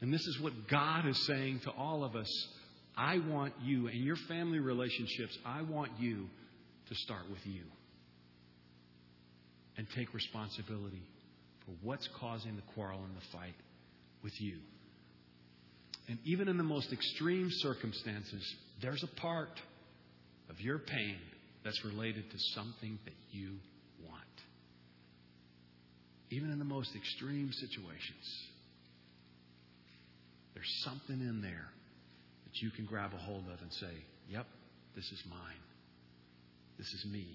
And 0.00 0.12
this 0.12 0.26
is 0.26 0.40
what 0.40 0.68
God 0.68 1.06
is 1.06 1.24
saying 1.26 1.60
to 1.64 1.70
all 1.70 2.04
of 2.04 2.16
us. 2.16 2.48
I 2.96 3.18
want 3.18 3.54
you 3.62 3.86
and 3.86 4.04
your 4.04 4.16
family 4.28 4.58
relationships, 4.58 5.36
I 5.46 5.62
want 5.62 5.92
you 5.98 6.26
to 6.88 6.94
start 6.96 7.30
with 7.30 7.44
you 7.46 7.62
and 9.76 9.86
take 9.96 10.12
responsibility 10.14 11.02
for 11.64 11.72
what's 11.82 12.08
causing 12.20 12.56
the 12.56 12.62
quarrel 12.74 13.00
and 13.04 13.16
the 13.16 13.36
fight 13.36 13.54
with 14.22 14.32
you. 14.40 14.58
And 16.08 16.18
even 16.24 16.48
in 16.48 16.58
the 16.58 16.64
most 16.64 16.92
extreme 16.92 17.48
circumstances, 17.50 18.54
there's 18.82 19.02
a 19.02 19.20
part 19.20 19.60
of 20.50 20.60
your 20.60 20.78
pain 20.78 21.18
that's 21.64 21.82
related 21.84 22.30
to 22.30 22.36
something 22.54 22.98
that 23.04 23.14
you 23.30 23.56
want. 24.06 24.22
Even 26.30 26.50
in 26.50 26.58
the 26.58 26.64
most 26.64 26.94
extreme 26.94 27.50
situations, 27.52 28.44
there's 30.52 30.82
something 30.84 31.20
in 31.20 31.40
there 31.40 31.68
that 32.44 32.62
you 32.62 32.70
can 32.70 32.84
grab 32.84 33.12
a 33.14 33.16
hold 33.16 33.44
of 33.52 33.60
and 33.62 33.72
say, 33.72 34.04
Yep, 34.28 34.46
this 34.94 35.04
is 35.04 35.22
mine. 35.28 35.62
This 36.78 36.86
is 36.86 37.06
me. 37.10 37.26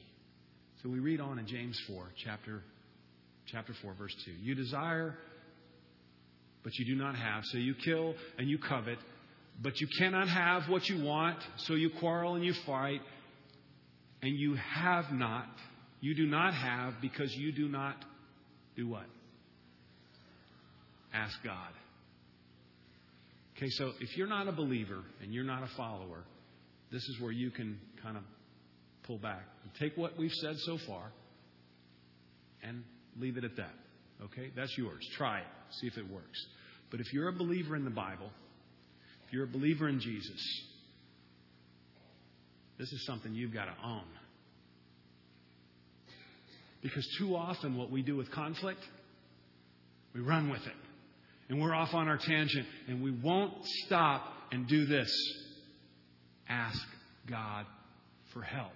So 0.82 0.90
we 0.90 1.00
read 1.00 1.20
on 1.20 1.40
in 1.40 1.46
James 1.46 1.80
4, 1.88 2.06
chapter, 2.24 2.62
chapter 3.48 3.74
4, 3.82 3.94
verse 3.96 4.16
2. 4.26 4.32
You 4.32 4.56
desire, 4.56 5.16
but 6.64 6.74
you 6.76 6.86
do 6.86 6.96
not 6.96 7.16
have. 7.16 7.44
So 7.46 7.58
you 7.58 7.76
kill 7.84 8.16
and 8.38 8.48
you 8.50 8.58
covet, 8.58 8.98
but 9.62 9.80
you 9.82 9.88
cannot 9.98 10.30
have 10.30 10.70
what 10.70 10.88
you 10.88 11.04
want. 11.04 11.38
So 11.58 11.74
you 11.74 11.90
quarrel 12.00 12.36
and 12.36 12.46
you 12.46 12.54
fight, 12.66 13.02
and 14.22 14.38
you 14.38 14.56
have 14.56 15.12
not. 15.12 15.50
You 16.00 16.16
do 16.16 16.26
not 16.26 16.54
have 16.54 16.94
because 17.02 17.34
you 17.36 17.52
do 17.52 17.68
not 17.68 17.96
do 18.78 18.88
what? 18.88 19.06
Ask 21.14 21.36
God. 21.44 21.74
Okay, 23.58 23.70
so 23.72 23.92
if 24.00 24.16
you're 24.16 24.28
not 24.28 24.48
a 24.48 24.54
believer 24.54 25.04
and 25.22 25.34
you're 25.34 25.44
not 25.44 25.64
a 25.64 25.70
follower, 25.76 26.24
this 26.90 27.02
is 27.04 27.20
where 27.20 27.34
you 27.34 27.52
can 27.52 27.78
kind 28.02 28.16
of 28.16 28.24
pull 29.10 29.18
back. 29.18 29.42
Take 29.80 29.98
what 29.98 30.18
we've 30.18 30.34
said 30.34 30.56
so 30.60 30.78
far 30.86 31.12
and 32.62 32.84
leave 33.18 33.38
it 33.38 33.44
at 33.44 33.56
that. 33.58 33.74
Okay? 34.26 34.52
That's 34.56 34.78
yours. 34.78 35.04
Try 35.18 35.40
it. 35.40 35.46
See 35.82 35.88
if 35.88 35.98
it 35.98 36.08
works. 36.10 36.46
But 36.92 37.00
if 37.00 37.12
you're 37.12 37.28
a 37.28 37.34
believer 37.34 37.76
in 37.76 37.86
the 37.86 37.90
Bible, 37.90 38.30
if 39.26 39.34
you're 39.34 39.46
a 39.46 39.48
believer 39.48 39.90
in 39.90 40.00
Jesus, 40.00 40.64
this 42.78 42.92
is 42.92 43.04
something 43.08 43.34
you've 43.34 43.54
got 43.54 43.66
to 43.66 43.76
own. 43.84 44.06
Because 46.84 47.08
too 47.18 47.36
often, 47.36 47.78
what 47.78 47.92
we 47.92 48.04
do 48.04 48.16
with 48.16 48.32
conflict, 48.32 48.82
we 50.14 50.22
run 50.22 50.50
with 50.50 50.62
it. 50.62 50.74
And 51.50 51.60
we're 51.60 51.74
off 51.74 51.96
on 51.96 52.08
our 52.08 52.18
tangent, 52.18 52.68
and 52.88 53.02
we 53.04 53.12
won't 53.12 53.54
stop 53.86 54.22
and 54.52 54.68
do 54.68 54.86
this 54.86 55.12
ask 56.48 56.80
God 57.28 57.66
for 58.34 58.42
help. 58.42 58.72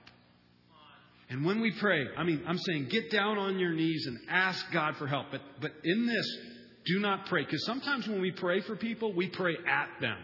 And 1.34 1.44
when 1.44 1.62
we 1.62 1.72
pray, 1.72 2.06
I 2.16 2.24
mean, 2.24 2.44
I'm 2.48 2.60
saying 2.60 2.90
get 2.90 3.10
down 3.10 3.40
on 3.40 3.58
your 3.58 3.74
knees 3.74 4.06
and 4.06 4.20
ask 4.30 4.64
God 4.72 4.98
for 4.98 5.08
help. 5.08 5.32
But, 5.32 5.42
but 5.60 5.72
in 5.84 6.06
this, 6.06 6.38
do 6.86 7.00
not 7.00 7.26
pray. 7.26 7.44
Because 7.44 7.66
sometimes 7.66 8.08
when 8.08 8.22
we 8.22 8.32
pray 8.32 8.62
for 8.62 8.76
people, 8.76 9.12
we 9.16 9.30
pray 9.30 9.58
at 9.68 9.90
them. 10.00 10.20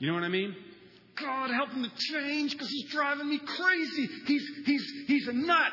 You 0.00 0.08
know 0.08 0.14
what 0.14 0.24
I 0.24 0.30
mean? 0.30 0.52
God, 1.16 1.52
help 1.52 1.70
him 1.70 1.84
to 1.84 1.90
change 2.12 2.50
because 2.54 2.68
he's 2.70 2.90
driving 2.90 3.28
me 3.28 3.38
crazy. 3.38 4.08
He's, 4.26 4.42
he's, 4.66 4.92
he's 5.06 5.28
a 5.28 5.32
nut. 5.32 5.72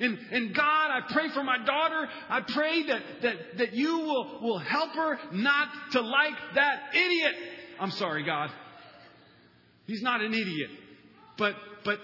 And, 0.00 0.18
and 0.30 0.54
God, 0.54 0.90
I 0.90 1.00
pray 1.12 1.28
for 1.34 1.44
my 1.44 1.62
daughter. 1.62 2.08
I 2.30 2.40
pray 2.40 2.86
that, 2.86 3.02
that, 3.20 3.36
that 3.58 3.74
you 3.74 3.98
will, 3.98 4.40
will 4.40 4.58
help 4.60 4.94
her 4.94 5.18
not 5.30 5.68
to 5.90 6.00
like 6.00 6.38
that 6.54 6.94
idiot. 6.94 7.34
I'm 7.78 7.90
sorry, 7.90 8.24
God. 8.24 8.50
He's 9.86 10.00
not 10.00 10.22
an 10.22 10.32
idiot. 10.32 10.70
But, 11.36 11.54
but, 11.84 11.98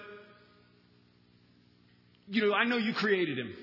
you 2.29 2.47
know, 2.47 2.53
I 2.53 2.63
know 2.65 2.77
you 2.77 2.93
created 2.93 3.37
him. 3.37 3.53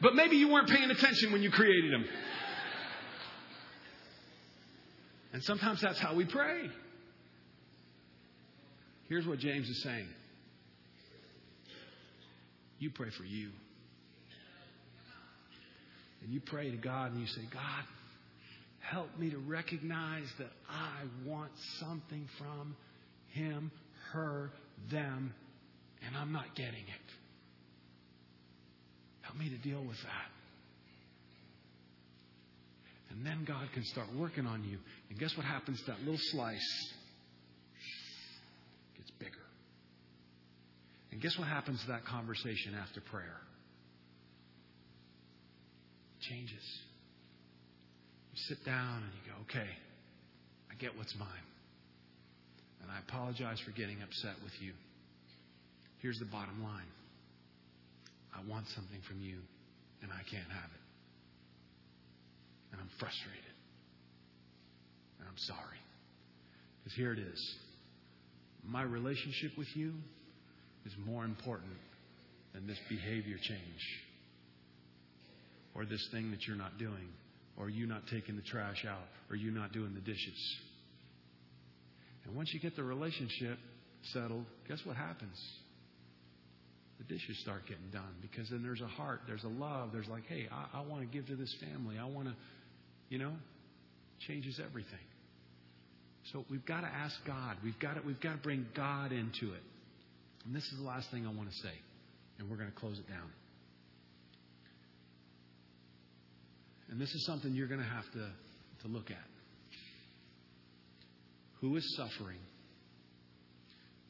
But 0.00 0.14
maybe 0.14 0.36
you 0.36 0.48
weren't 0.48 0.68
paying 0.68 0.90
attention 0.90 1.32
when 1.32 1.42
you 1.42 1.50
created 1.50 1.92
him. 1.92 2.04
And 5.32 5.42
sometimes 5.42 5.80
that's 5.80 5.98
how 5.98 6.14
we 6.14 6.24
pray. 6.24 6.68
Here's 9.08 9.26
what 9.26 9.38
James 9.38 9.68
is 9.68 9.82
saying 9.82 10.06
you 12.78 12.90
pray 12.90 13.10
for 13.10 13.24
you. 13.24 13.50
And 16.22 16.32
you 16.32 16.40
pray 16.40 16.70
to 16.70 16.76
God 16.76 17.12
and 17.12 17.20
you 17.20 17.26
say, 17.26 17.42
God, 17.52 17.84
help 18.80 19.08
me 19.18 19.30
to 19.30 19.38
recognize 19.38 20.26
that 20.38 20.50
I 20.68 21.28
want 21.28 21.52
something 21.78 22.28
from 22.38 22.76
him, 23.28 23.70
her, 24.12 24.50
them, 24.90 25.34
and 26.06 26.16
I'm 26.16 26.32
not 26.32 26.54
getting 26.54 26.72
it. 26.74 27.08
Help 29.22 29.38
me 29.38 29.48
to 29.50 29.58
deal 29.58 29.80
with 29.80 29.96
that. 30.02 30.30
And 33.10 33.24
then 33.24 33.44
God 33.46 33.68
can 33.72 33.84
start 33.84 34.08
working 34.18 34.46
on 34.46 34.64
you. 34.64 34.78
And 35.08 35.18
guess 35.18 35.36
what 35.36 35.46
happens 35.46 35.80
that 35.86 36.00
little 36.00 36.18
slice? 36.32 36.92
Gets 38.96 39.10
bigger. 39.18 39.46
And 41.12 41.22
guess 41.22 41.38
what 41.38 41.46
happens 41.46 41.80
to 41.82 41.92
that 41.92 42.04
conversation 42.04 42.74
after 42.74 43.00
prayer? 43.00 43.40
It 46.18 46.28
changes. 46.28 46.80
You 48.32 48.38
sit 48.48 48.64
down 48.64 49.04
and 49.04 49.12
you 49.14 49.32
go, 49.32 49.38
okay, 49.42 49.70
I 50.70 50.74
get 50.74 50.96
what's 50.96 51.14
mine. 51.16 51.28
And 52.82 52.90
I 52.90 52.98
apologize 52.98 53.60
for 53.64 53.70
getting 53.70 54.02
upset 54.02 54.34
with 54.42 54.52
you. 54.60 54.72
Here's 56.04 56.18
the 56.18 56.26
bottom 56.26 56.62
line 56.62 56.92
I 58.36 58.46
want 58.46 58.66
something 58.76 59.00
from 59.08 59.22
you, 59.22 59.38
and 60.02 60.12
I 60.12 60.20
can't 60.30 60.52
have 60.52 60.68
it. 60.68 60.84
And 62.72 62.80
I'm 62.82 62.90
frustrated. 63.00 63.56
And 65.18 65.26
I'm 65.26 65.38
sorry. 65.48 65.80
Because 66.82 66.94
here 66.94 67.14
it 67.14 67.18
is 67.18 67.56
my 68.66 68.82
relationship 68.82 69.52
with 69.56 69.68
you 69.74 69.94
is 70.84 70.92
more 71.06 71.24
important 71.24 71.72
than 72.52 72.66
this 72.66 72.78
behavior 72.90 73.36
change 73.40 73.84
or 75.74 75.86
this 75.86 76.06
thing 76.12 76.30
that 76.32 76.46
you're 76.46 76.56
not 76.56 76.76
doing 76.76 77.08
or 77.56 77.70
you 77.70 77.86
not 77.86 78.02
taking 78.10 78.36
the 78.36 78.42
trash 78.42 78.84
out 78.86 79.08
or 79.30 79.36
you 79.36 79.50
not 79.50 79.72
doing 79.72 79.94
the 79.94 80.00
dishes. 80.00 80.56
And 82.26 82.36
once 82.36 82.52
you 82.52 82.60
get 82.60 82.76
the 82.76 82.84
relationship 82.84 83.58
settled, 84.12 84.44
guess 84.68 84.80
what 84.84 84.96
happens? 84.96 85.38
The 86.98 87.04
dishes 87.04 87.38
start 87.40 87.66
getting 87.66 87.90
done 87.92 88.14
because 88.22 88.48
then 88.50 88.62
there's 88.62 88.80
a 88.80 88.86
heart, 88.86 89.22
there's 89.26 89.42
a 89.44 89.48
love, 89.48 89.90
there's 89.92 90.06
like, 90.08 90.26
hey, 90.26 90.48
I, 90.50 90.78
I 90.78 90.82
want 90.82 91.02
to 91.02 91.06
give 91.06 91.26
to 91.26 91.36
this 91.36 91.54
family. 91.60 91.98
I 91.98 92.04
want 92.04 92.28
to, 92.28 92.34
you 93.08 93.18
know, 93.18 93.32
changes 94.26 94.60
everything. 94.64 94.98
So 96.32 96.44
we've 96.48 96.64
got 96.64 96.82
to 96.82 96.86
ask 96.86 97.14
God. 97.26 97.56
We've 97.62 97.78
got 97.78 97.94
to, 97.94 98.00
we've 98.06 98.20
got 98.20 98.32
to 98.32 98.38
bring 98.42 98.66
God 98.74 99.12
into 99.12 99.52
it. 99.54 99.62
And 100.46 100.54
this 100.54 100.62
is 100.62 100.78
the 100.78 100.84
last 100.84 101.10
thing 101.10 101.26
I 101.26 101.32
want 101.32 101.50
to 101.50 101.56
say, 101.56 101.74
and 102.38 102.48
we're 102.48 102.56
going 102.56 102.70
to 102.70 102.78
close 102.78 102.98
it 102.98 103.08
down. 103.08 103.30
And 106.90 107.00
this 107.00 107.10
is 107.10 107.26
something 107.26 107.52
you're 107.54 107.68
going 107.68 107.80
to 107.80 107.86
have 107.86 108.04
to, 108.12 108.30
to 108.82 108.88
look 108.88 109.10
at. 109.10 109.16
Who 111.60 111.76
is 111.76 111.96
suffering 111.96 112.38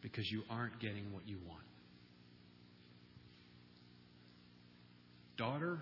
because 0.03 0.29
you 0.31 0.43
aren't 0.51 0.79
getting 0.81 1.13
what 1.13 1.27
you 1.27 1.39
want? 1.49 1.63
Daughter, 5.37 5.79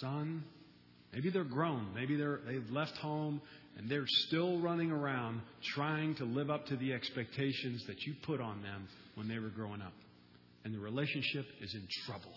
son, 0.00 0.44
maybe 1.12 1.30
they're 1.30 1.44
grown, 1.44 1.88
maybe 1.94 2.16
they're, 2.16 2.40
they've 2.46 2.70
left 2.70 2.96
home 2.96 3.40
and 3.76 3.88
they're 3.88 4.06
still 4.26 4.60
running 4.60 4.90
around 4.90 5.40
trying 5.74 6.14
to 6.16 6.24
live 6.24 6.50
up 6.50 6.66
to 6.66 6.76
the 6.76 6.92
expectations 6.92 7.84
that 7.86 8.00
you 8.02 8.14
put 8.26 8.40
on 8.40 8.62
them 8.62 8.88
when 9.14 9.28
they 9.28 9.38
were 9.38 9.50
growing 9.50 9.80
up. 9.80 9.92
And 10.64 10.74
the 10.74 10.80
relationship 10.80 11.46
is 11.60 11.74
in 11.74 11.86
trouble. 12.06 12.32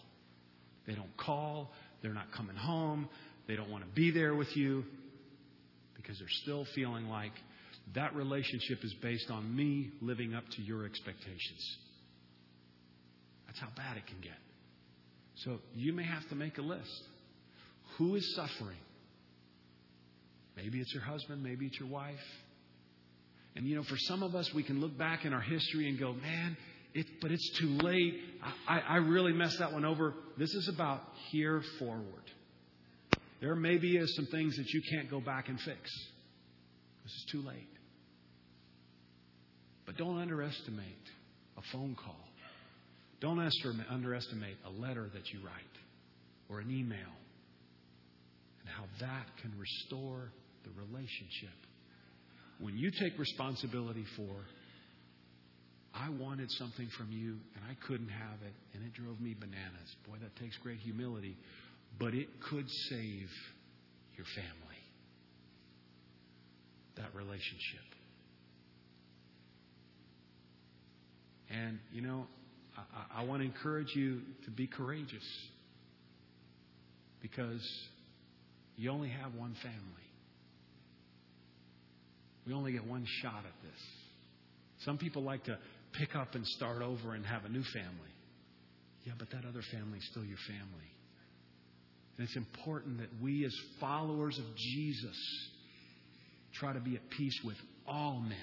They 0.86 0.93
don't 0.93 1.15
call, 1.17 1.72
they're 2.01 2.13
not 2.13 2.32
coming 2.36 2.55
home, 2.55 3.09
they 3.47 3.55
don't 3.55 3.72
want 3.72 3.84
to 3.84 3.89
be 3.89 4.11
there 4.11 4.36
with 4.36 4.55
you 4.55 4.84
because 5.95 6.17
they're 6.19 6.28
still 6.43 6.65
feeling 6.76 7.07
like 7.07 7.34
that 7.95 8.15
relationship 8.15 8.80
is 8.84 8.93
based 9.01 9.30
on 9.30 9.55
me 9.55 9.91
living 10.01 10.34
up 10.34 10.43
to 10.55 10.61
your 10.61 10.86
expectations. 10.86 11.78
That's 13.47 13.59
how 13.59 13.69
bad 13.76 13.97
it 13.97 14.07
can 14.07 14.22
get. 14.22 14.38
So 15.43 15.59
you 15.75 15.93
may 15.93 16.03
have 16.03 16.27
to 16.29 16.35
make 16.35 16.57
a 16.57 16.61
list. 16.61 17.03
Who 17.97 18.15
is 18.15 18.35
suffering? 18.35 18.77
Maybe 20.55 20.79
it's 20.79 20.93
your 20.93 21.03
husband, 21.03 21.43
maybe 21.43 21.65
it's 21.65 21.79
your 21.79 21.89
wife. 21.89 22.15
And 23.55 23.65
you 23.65 23.75
know, 23.75 23.83
for 23.83 23.97
some 23.97 24.23
of 24.23 24.35
us, 24.35 24.53
we 24.53 24.63
can 24.63 24.79
look 24.79 24.97
back 24.97 25.25
in 25.25 25.33
our 25.33 25.41
history 25.41 25.89
and 25.89 25.99
go, 25.99 26.13
man, 26.13 26.55
it, 26.93 27.05
but 27.21 27.31
it's 27.31 27.59
too 27.59 27.77
late. 27.81 28.15
I, 28.67 28.79
I 28.79 28.95
really 28.97 29.33
messed 29.33 29.59
that 29.59 29.73
one 29.73 29.85
over. 29.85 30.13
This 30.37 30.53
is 30.53 30.69
about 30.73 31.01
here 31.31 31.61
forward. 31.79 32.05
There 33.39 33.55
may 33.55 33.77
be 33.77 33.99
some 34.05 34.27
things 34.27 34.55
that 34.57 34.67
you 34.69 34.81
can't 34.91 35.09
go 35.09 35.19
back 35.19 35.49
and 35.49 35.59
fix. 35.59 35.79
This 37.03 37.13
is 37.13 37.25
too 37.31 37.41
late. 37.41 37.67
But 39.85 39.97
don't 39.97 40.19
underestimate 40.19 40.85
a 41.57 41.61
phone 41.71 41.95
call. 41.95 42.30
Don't 43.22 43.39
underestimate 43.89 44.57
a 44.65 44.82
letter 44.82 45.07
that 45.13 45.30
you 45.32 45.39
write 45.45 45.53
or 46.49 46.59
an 46.59 46.72
email 46.72 47.13
and 48.59 48.69
how 48.69 48.84
that 48.99 49.26
can 49.41 49.53
restore 49.59 50.32
the 50.63 50.72
relationship. 50.72 51.55
When 52.59 52.78
you 52.78 52.89
take 52.99 53.17
responsibility 53.19 54.05
for, 54.17 54.36
I 55.93 56.09
wanted 56.09 56.49
something 56.51 56.88
from 56.97 57.11
you 57.11 57.38
and 57.55 57.63
I 57.69 57.76
couldn't 57.86 58.09
have 58.09 58.41
it 58.45 58.53
and 58.74 58.84
it 58.84 58.93
drove 58.93 59.22
me 59.22 59.36
bananas. 59.39 59.95
Boy, 60.07 60.17
that 60.22 60.36
takes 60.38 60.57
great 60.57 60.80
humility, 60.80 61.38
but 61.99 62.15
it 62.15 62.28
could 62.49 62.65
save 62.89 63.30
your 64.17 64.26
family, 64.36 64.82
that 66.97 67.13
relationship. 67.13 67.86
And, 71.51 71.80
you 71.91 72.01
know, 72.01 72.26
I, 72.78 73.22
I 73.22 73.24
want 73.24 73.41
to 73.41 73.45
encourage 73.45 73.95
you 73.95 74.22
to 74.45 74.51
be 74.51 74.67
courageous 74.67 75.28
because 77.22 77.61
you 78.76 78.89
only 78.91 79.09
have 79.09 79.36
one 79.36 79.55
family. 79.61 79.78
We 82.47 82.53
only 82.53 82.72
get 82.72 82.86
one 82.86 83.05
shot 83.22 83.43
at 83.45 83.61
this. 83.61 83.80
Some 84.86 84.97
people 84.97 85.22
like 85.22 85.43
to 85.45 85.57
pick 85.93 86.15
up 86.15 86.34
and 86.36 86.45
start 86.47 86.82
over 86.82 87.13
and 87.13 87.26
have 87.26 87.45
a 87.45 87.49
new 87.49 87.63
family. 87.74 88.11
Yeah, 89.05 89.13
but 89.17 89.30
that 89.32 89.45
other 89.47 89.61
family 89.72 89.99
is 89.99 90.07
still 90.11 90.24
your 90.24 90.38
family. 90.47 90.91
And 92.17 92.28
it's 92.28 92.36
important 92.36 92.99
that 92.99 93.09
we, 93.22 93.45
as 93.45 93.53
followers 93.80 94.38
of 94.38 94.45
Jesus, 94.55 95.17
try 96.53 96.74
to 96.74 96.80
be 96.80 96.95
at 96.95 97.09
peace 97.09 97.39
with 97.43 97.57
all 97.88 98.19
men. 98.19 98.38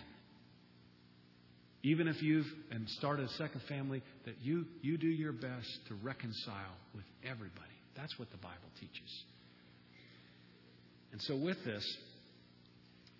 Even 1.82 2.08
if 2.08 2.20
you've 2.22 2.46
and 2.70 2.88
started 2.90 3.26
a 3.26 3.32
second 3.34 3.62
family, 3.68 4.02
that 4.24 4.34
you, 4.42 4.64
you 4.82 4.98
do 4.98 5.06
your 5.06 5.32
best 5.32 5.68
to 5.88 5.94
reconcile 6.02 6.76
with 6.94 7.04
everybody. 7.24 7.70
That's 7.96 8.18
what 8.18 8.30
the 8.30 8.36
Bible 8.38 8.56
teaches. 8.80 9.24
And 11.12 11.22
so, 11.22 11.36
with 11.36 11.56
this, 11.64 11.84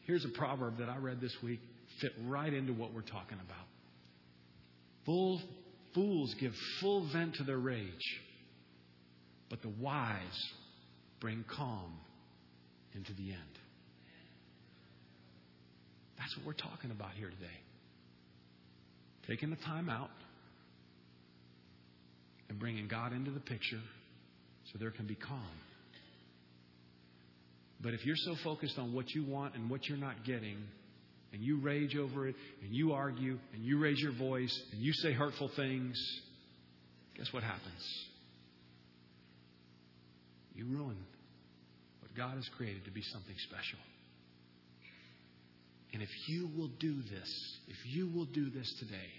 here's 0.06 0.24
a 0.24 0.28
proverb 0.36 0.78
that 0.78 0.88
I 0.88 0.98
read 0.98 1.20
this 1.20 1.34
week, 1.42 1.61
fit 2.00 2.12
right 2.26 2.52
into 2.52 2.72
what 2.72 2.92
we're 2.92 3.02
talking 3.02 3.38
about. 3.44 3.66
Full, 5.06 5.40
fools 5.94 6.34
give 6.40 6.52
full 6.80 7.09
vent 7.12 7.36
to 7.36 7.44
their 7.44 7.59
rage, 7.59 8.20
but 9.48 9.62
the 9.62 9.72
wise 9.80 10.18
bring 11.20 11.44
calm 11.56 11.92
into 12.94 13.12
the 13.14 13.30
end. 13.30 13.59
That's 16.18 16.36
what 16.36 16.46
we're 16.46 16.52
talking 16.52 16.90
about 16.90 17.12
here 17.12 17.30
today. 17.30 17.46
Taking 19.28 19.50
the 19.50 19.56
time 19.56 19.90
out 19.90 20.10
and 22.48 22.58
bringing 22.58 22.88
God 22.88 23.12
into 23.12 23.30
the 23.30 23.40
picture 23.40 23.80
so 24.72 24.78
there 24.78 24.90
can 24.90 25.06
be 25.06 25.14
calm. 25.14 25.42
But 27.80 27.94
if 27.94 28.04
you're 28.04 28.16
so 28.16 28.34
focused 28.42 28.78
on 28.78 28.92
what 28.92 29.10
you 29.10 29.24
want 29.24 29.54
and 29.54 29.70
what 29.70 29.86
you're 29.86 29.98
not 29.98 30.24
getting, 30.24 30.56
and 31.32 31.42
you 31.42 31.60
rage 31.60 31.94
over 31.94 32.26
it, 32.26 32.34
and 32.62 32.74
you 32.74 32.92
argue, 32.92 33.38
and 33.52 33.62
you 33.62 33.78
raise 33.78 33.98
your 33.98 34.16
voice, 34.16 34.58
and 34.72 34.80
you 34.80 34.92
say 34.94 35.12
hurtful 35.12 35.50
things, 35.54 35.96
guess 37.16 37.30
what 37.32 37.42
happens? 37.42 38.06
You 40.54 40.64
ruin 40.64 40.96
what 42.00 42.16
God 42.16 42.34
has 42.34 42.48
created 42.56 42.86
to 42.86 42.90
be 42.90 43.02
something 43.12 43.36
special. 43.46 43.78
And 45.93 46.03
if 46.03 46.09
you 46.26 46.51
will 46.57 46.70
do 46.78 47.03
this, 47.03 47.59
if 47.68 47.76
you 47.86 48.11
will 48.14 48.26
do 48.26 48.51
this 48.51 48.72
today, 48.78 49.11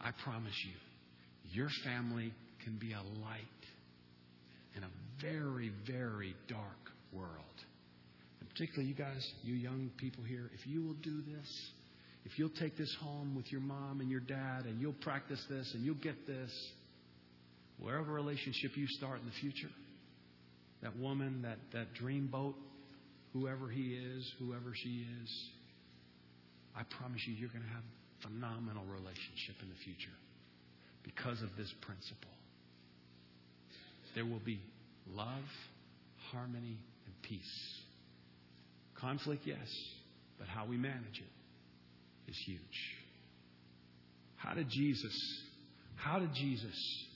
I 0.00 0.10
promise 0.24 0.54
you, 0.64 0.74
your 1.52 1.68
family 1.84 2.32
can 2.64 2.78
be 2.78 2.92
a 2.92 3.02
light 3.20 3.38
in 4.76 4.82
a 4.82 4.88
very, 5.20 5.70
very 5.86 6.34
dark 6.48 6.90
world. 7.12 7.28
And 8.40 8.48
particularly 8.48 8.88
you 8.88 8.94
guys, 8.94 9.24
you 9.42 9.54
young 9.54 9.90
people 9.98 10.24
here, 10.24 10.50
if 10.54 10.66
you 10.66 10.82
will 10.82 10.94
do 10.94 11.20
this, 11.22 11.70
if 12.24 12.38
you'll 12.38 12.50
take 12.50 12.76
this 12.76 12.94
home 13.00 13.34
with 13.34 13.50
your 13.52 13.60
mom 13.60 14.00
and 14.00 14.10
your 14.10 14.20
dad 14.20 14.64
and 14.64 14.80
you'll 14.80 14.92
practice 14.94 15.44
this 15.50 15.70
and 15.74 15.84
you'll 15.84 15.94
get 15.96 16.26
this, 16.26 16.50
wherever 17.78 18.12
relationship 18.12 18.76
you 18.76 18.86
start 18.88 19.20
in 19.20 19.26
the 19.26 19.32
future, 19.32 19.70
that 20.82 20.96
woman, 20.96 21.42
that, 21.42 21.58
that 21.72 21.94
dream 21.94 22.28
boat, 22.28 22.54
whoever 23.32 23.68
he 23.68 23.94
is, 23.94 24.30
whoever 24.38 24.72
she 24.74 25.06
is, 25.22 25.30
I 26.76 26.82
promise 26.98 27.20
you, 27.26 27.34
you're 27.34 27.50
going 27.50 27.64
to 27.64 27.74
have 27.74 27.84
a 27.84 28.28
phenomenal 28.28 28.84
relationship 28.84 29.56
in 29.62 29.68
the 29.68 29.80
future 29.84 30.16
because 31.02 31.42
of 31.42 31.50
this 31.56 31.72
principle. 31.82 32.30
There 34.14 34.24
will 34.24 34.42
be 34.44 34.60
love, 35.10 35.44
harmony, 36.30 36.78
and 37.06 37.14
peace. 37.22 37.78
Conflict, 39.00 39.42
yes, 39.44 39.68
but 40.38 40.48
how 40.48 40.66
we 40.66 40.76
manage 40.76 41.18
it 41.18 42.30
is 42.30 42.36
huge. 42.46 42.58
How 44.36 44.54
did 44.54 44.68
Jesus, 44.70 45.42
how 45.96 46.18
did 46.18 46.34
Jesus, 46.34 47.06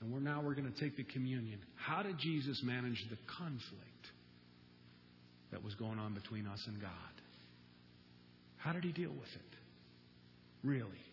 and 0.00 0.12
we're 0.12 0.20
now 0.20 0.42
we're 0.44 0.54
going 0.54 0.70
to 0.70 0.80
take 0.80 0.96
the 0.96 1.04
communion, 1.04 1.58
how 1.76 2.02
did 2.02 2.18
Jesus 2.18 2.60
manage 2.64 3.04
the 3.10 3.18
conflict 3.38 3.93
that 5.54 5.62
was 5.62 5.74
going 5.76 6.00
on 6.00 6.14
between 6.14 6.46
us 6.46 6.60
and 6.66 6.80
God? 6.80 7.14
How 8.56 8.72
did 8.72 8.82
he 8.82 8.90
deal 8.90 9.10
with 9.10 9.30
it? 9.34 9.56
Really? 10.66 11.04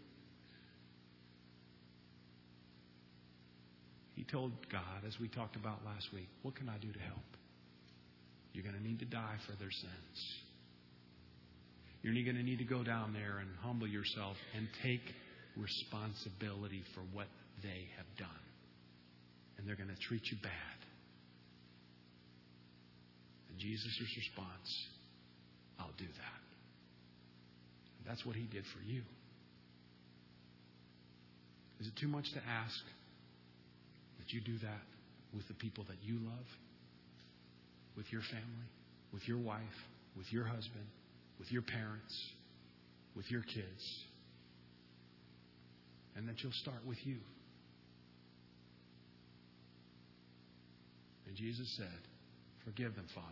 He 4.16 4.24
told 4.24 4.52
God, 4.72 5.06
as 5.08 5.20
we 5.20 5.28
talked 5.28 5.56
about 5.56 5.86
last 5.86 6.08
week, 6.12 6.28
What 6.42 6.56
can 6.56 6.70
I 6.70 6.78
do 6.80 6.92
to 6.92 7.00
help? 7.00 7.20
You're 8.54 8.64
going 8.64 8.76
to 8.76 8.84
need 8.84 9.00
to 9.00 9.06
die 9.06 9.38
for 9.46 9.56
their 9.58 9.72
sins. 9.72 10.18
You're 12.02 12.14
going 12.14 12.36
to 12.36 12.44
need 12.44 12.58
to 12.60 12.66
go 12.66 12.84
down 12.84 13.14
there 13.14 13.38
and 13.40 13.50
humble 13.62 13.88
yourself 13.88 14.36
and 14.58 14.68
take 14.82 15.02
responsibility 15.56 16.84
for 16.96 17.02
what 17.14 17.28
they 17.62 17.88
have 17.98 18.10
done. 18.18 18.44
And 19.58 19.68
they're 19.68 19.76
going 19.76 19.94
to 19.94 20.02
treat 20.08 20.24
you 20.32 20.38
bad. 20.42 20.81
And 23.52 23.60
Jesus' 23.60 24.00
response, 24.16 24.88
I'll 25.80 25.94
do 25.98 26.08
that. 26.08 26.42
And 28.00 28.08
that's 28.10 28.26
what 28.26 28.36
he 28.36 28.44
did 28.44 28.64
for 28.74 28.82
you. 28.84 29.02
Is 31.80 31.88
it 31.88 31.94
too 32.00 32.08
much 32.08 32.32
to 32.34 32.40
ask 32.40 32.80
that 34.20 34.32
you 34.32 34.42
do 34.42 34.58
that 34.60 34.82
with 35.36 35.48
the 35.48 35.54
people 35.56 35.84
that 35.90 35.98
you 36.04 36.16
love? 36.16 36.48
With 37.98 38.12
your 38.12 38.22
family? 38.22 38.70
With 39.12 39.28
your 39.28 39.40
wife? 39.40 39.60
With 40.16 40.32
your 40.32 40.46
husband? 40.46 40.86
With 41.40 41.52
your 41.52 41.64
parents? 41.64 42.32
With 43.16 43.30
your 43.30 43.42
kids? 43.42 44.04
And 46.16 46.28
that 46.30 46.42
you'll 46.44 46.52
start 46.54 46.86
with 46.88 47.00
you. 47.04 47.18
And 51.28 51.36
Jesus 51.36 51.74
said, 51.78 52.11
Forgive 52.66 52.96
them, 52.96 53.08
Father, 53.16 53.28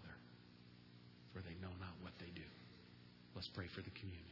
for 1.34 1.42
they 1.42 1.56
know 1.62 1.74
not 1.80 1.94
what 2.02 2.14
they 2.20 2.32
do. 2.36 2.48
Let's 3.36 3.50
pray 3.54 3.68
for 3.76 3.82
the 3.82 3.92
communion. 3.92 4.24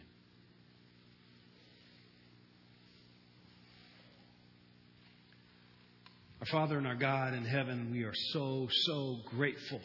Our 6.39 6.48
Father 6.48 6.78
and 6.78 6.88
our 6.88 6.95
God 6.95 7.34
in 7.34 7.45
heaven, 7.45 7.89
we 7.91 8.04
are 8.04 8.14
so, 8.34 8.68
so 8.86 9.18
grateful 9.36 9.82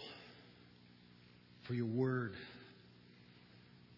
for 1.67 1.75
your 1.75 1.87
word 1.87 2.35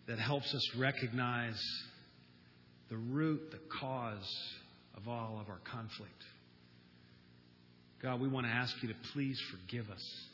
that 0.07 0.19
helps 0.19 0.55
us 0.55 0.71
recognize 0.79 1.61
the 2.91 2.97
root, 2.97 3.51
the 3.51 3.61
cause 3.81 4.31
of 4.97 5.09
all 5.09 5.41
of 5.41 5.49
our 5.49 5.59
conflict. 5.71 6.13
God, 8.03 8.21
we 8.21 8.29
want 8.29 8.47
to 8.47 8.53
ask 8.53 8.75
you 8.83 8.89
to 8.89 8.95
please 9.13 9.41
forgive 9.51 9.91
us 9.91 10.27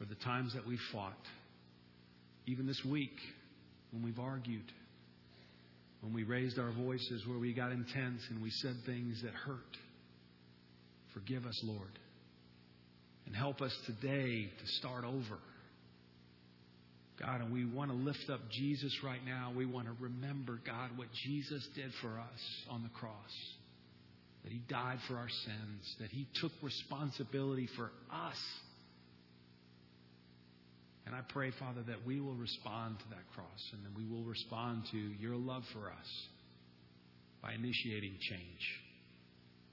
for 0.00 0.06
the 0.06 0.14
times 0.14 0.54
that 0.54 0.66
we 0.66 0.78
fought, 0.92 1.12
even 2.46 2.66
this 2.66 2.82
week 2.86 3.16
when 3.92 4.02
we've 4.02 4.18
argued, 4.18 4.64
when 6.00 6.14
we 6.14 6.24
raised 6.24 6.58
our 6.58 6.72
voices, 6.72 7.26
where 7.26 7.38
we 7.38 7.52
got 7.52 7.70
intense 7.70 8.22
and 8.30 8.42
we 8.42 8.48
said 8.48 8.74
things 8.86 9.20
that 9.22 9.34
hurt. 9.34 9.76
Forgive 11.12 11.44
us, 11.44 11.60
Lord. 11.64 11.98
And 13.26 13.36
help 13.36 13.60
us 13.60 13.76
today 13.84 14.50
to 14.58 14.66
start 14.78 15.04
over. 15.04 15.38
God, 17.20 17.42
and 17.42 17.52
we 17.52 17.66
want 17.66 17.90
to 17.90 17.96
lift 17.96 18.30
up 18.30 18.40
Jesus 18.50 18.96
right 19.04 19.20
now. 19.26 19.52
We 19.54 19.66
want 19.66 19.86
to 19.86 19.92
remember, 20.00 20.58
God, 20.64 20.96
what 20.96 21.08
Jesus 21.26 21.68
did 21.74 21.92
for 22.00 22.18
us 22.18 22.40
on 22.70 22.82
the 22.82 22.88
cross. 22.88 23.12
That 24.44 24.52
He 24.52 24.62
died 24.66 24.98
for 25.06 25.16
our 25.16 25.28
sins, 25.28 25.96
that 26.00 26.08
He 26.10 26.26
took 26.40 26.52
responsibility 26.62 27.68
for 27.76 27.90
us. 28.10 28.38
And 31.10 31.18
I 31.18 31.22
pray, 31.26 31.50
Father, 31.58 31.82
that 31.88 32.06
we 32.06 32.20
will 32.20 32.36
respond 32.36 33.00
to 33.00 33.04
that 33.10 33.26
cross 33.34 33.58
and 33.72 33.82
that 33.82 33.98
we 33.98 34.06
will 34.06 34.22
respond 34.22 34.84
to 34.92 34.96
your 34.96 35.34
love 35.34 35.64
for 35.72 35.90
us 35.90 36.10
by 37.42 37.52
initiating 37.52 38.14
change 38.20 38.64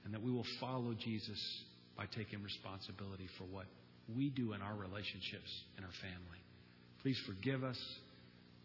and 0.04 0.12
that 0.12 0.20
we 0.20 0.32
will 0.32 0.46
follow 0.58 0.96
Jesus 0.98 1.38
by 1.96 2.06
taking 2.06 2.42
responsibility 2.42 3.28
for 3.38 3.44
what 3.44 3.66
we 4.16 4.30
do 4.30 4.52
in 4.52 4.62
our 4.62 4.74
relationships 4.74 5.62
and 5.76 5.86
our 5.86 5.94
family. 6.02 6.42
Please 7.02 7.22
forgive 7.24 7.62
us. 7.62 7.78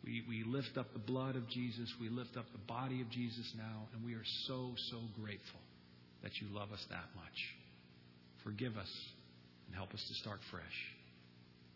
We, 0.04 0.24
we 0.28 0.44
lift 0.44 0.76
up 0.76 0.94
the 0.94 1.06
blood 1.06 1.36
of 1.36 1.48
Jesus. 1.50 1.94
We 2.02 2.10
lift 2.10 2.38
up 2.38 2.46
the 2.54 2.66
body 2.66 3.02
of 3.02 3.10
Jesus 3.12 3.54
now, 3.56 3.86
and 3.94 4.04
we 4.04 4.16
are 4.16 4.26
so, 4.48 4.74
so 4.90 4.98
grateful 5.22 5.62
that 6.24 6.32
you 6.42 6.48
love 6.52 6.72
us 6.72 6.84
that 6.90 7.06
much. 7.16 7.38
Forgive 8.44 8.78
us 8.78 8.90
and 9.68 9.76
help 9.76 9.94
us 9.94 10.04
to 10.08 10.16
start 10.16 10.40
fresh. 10.50 11.03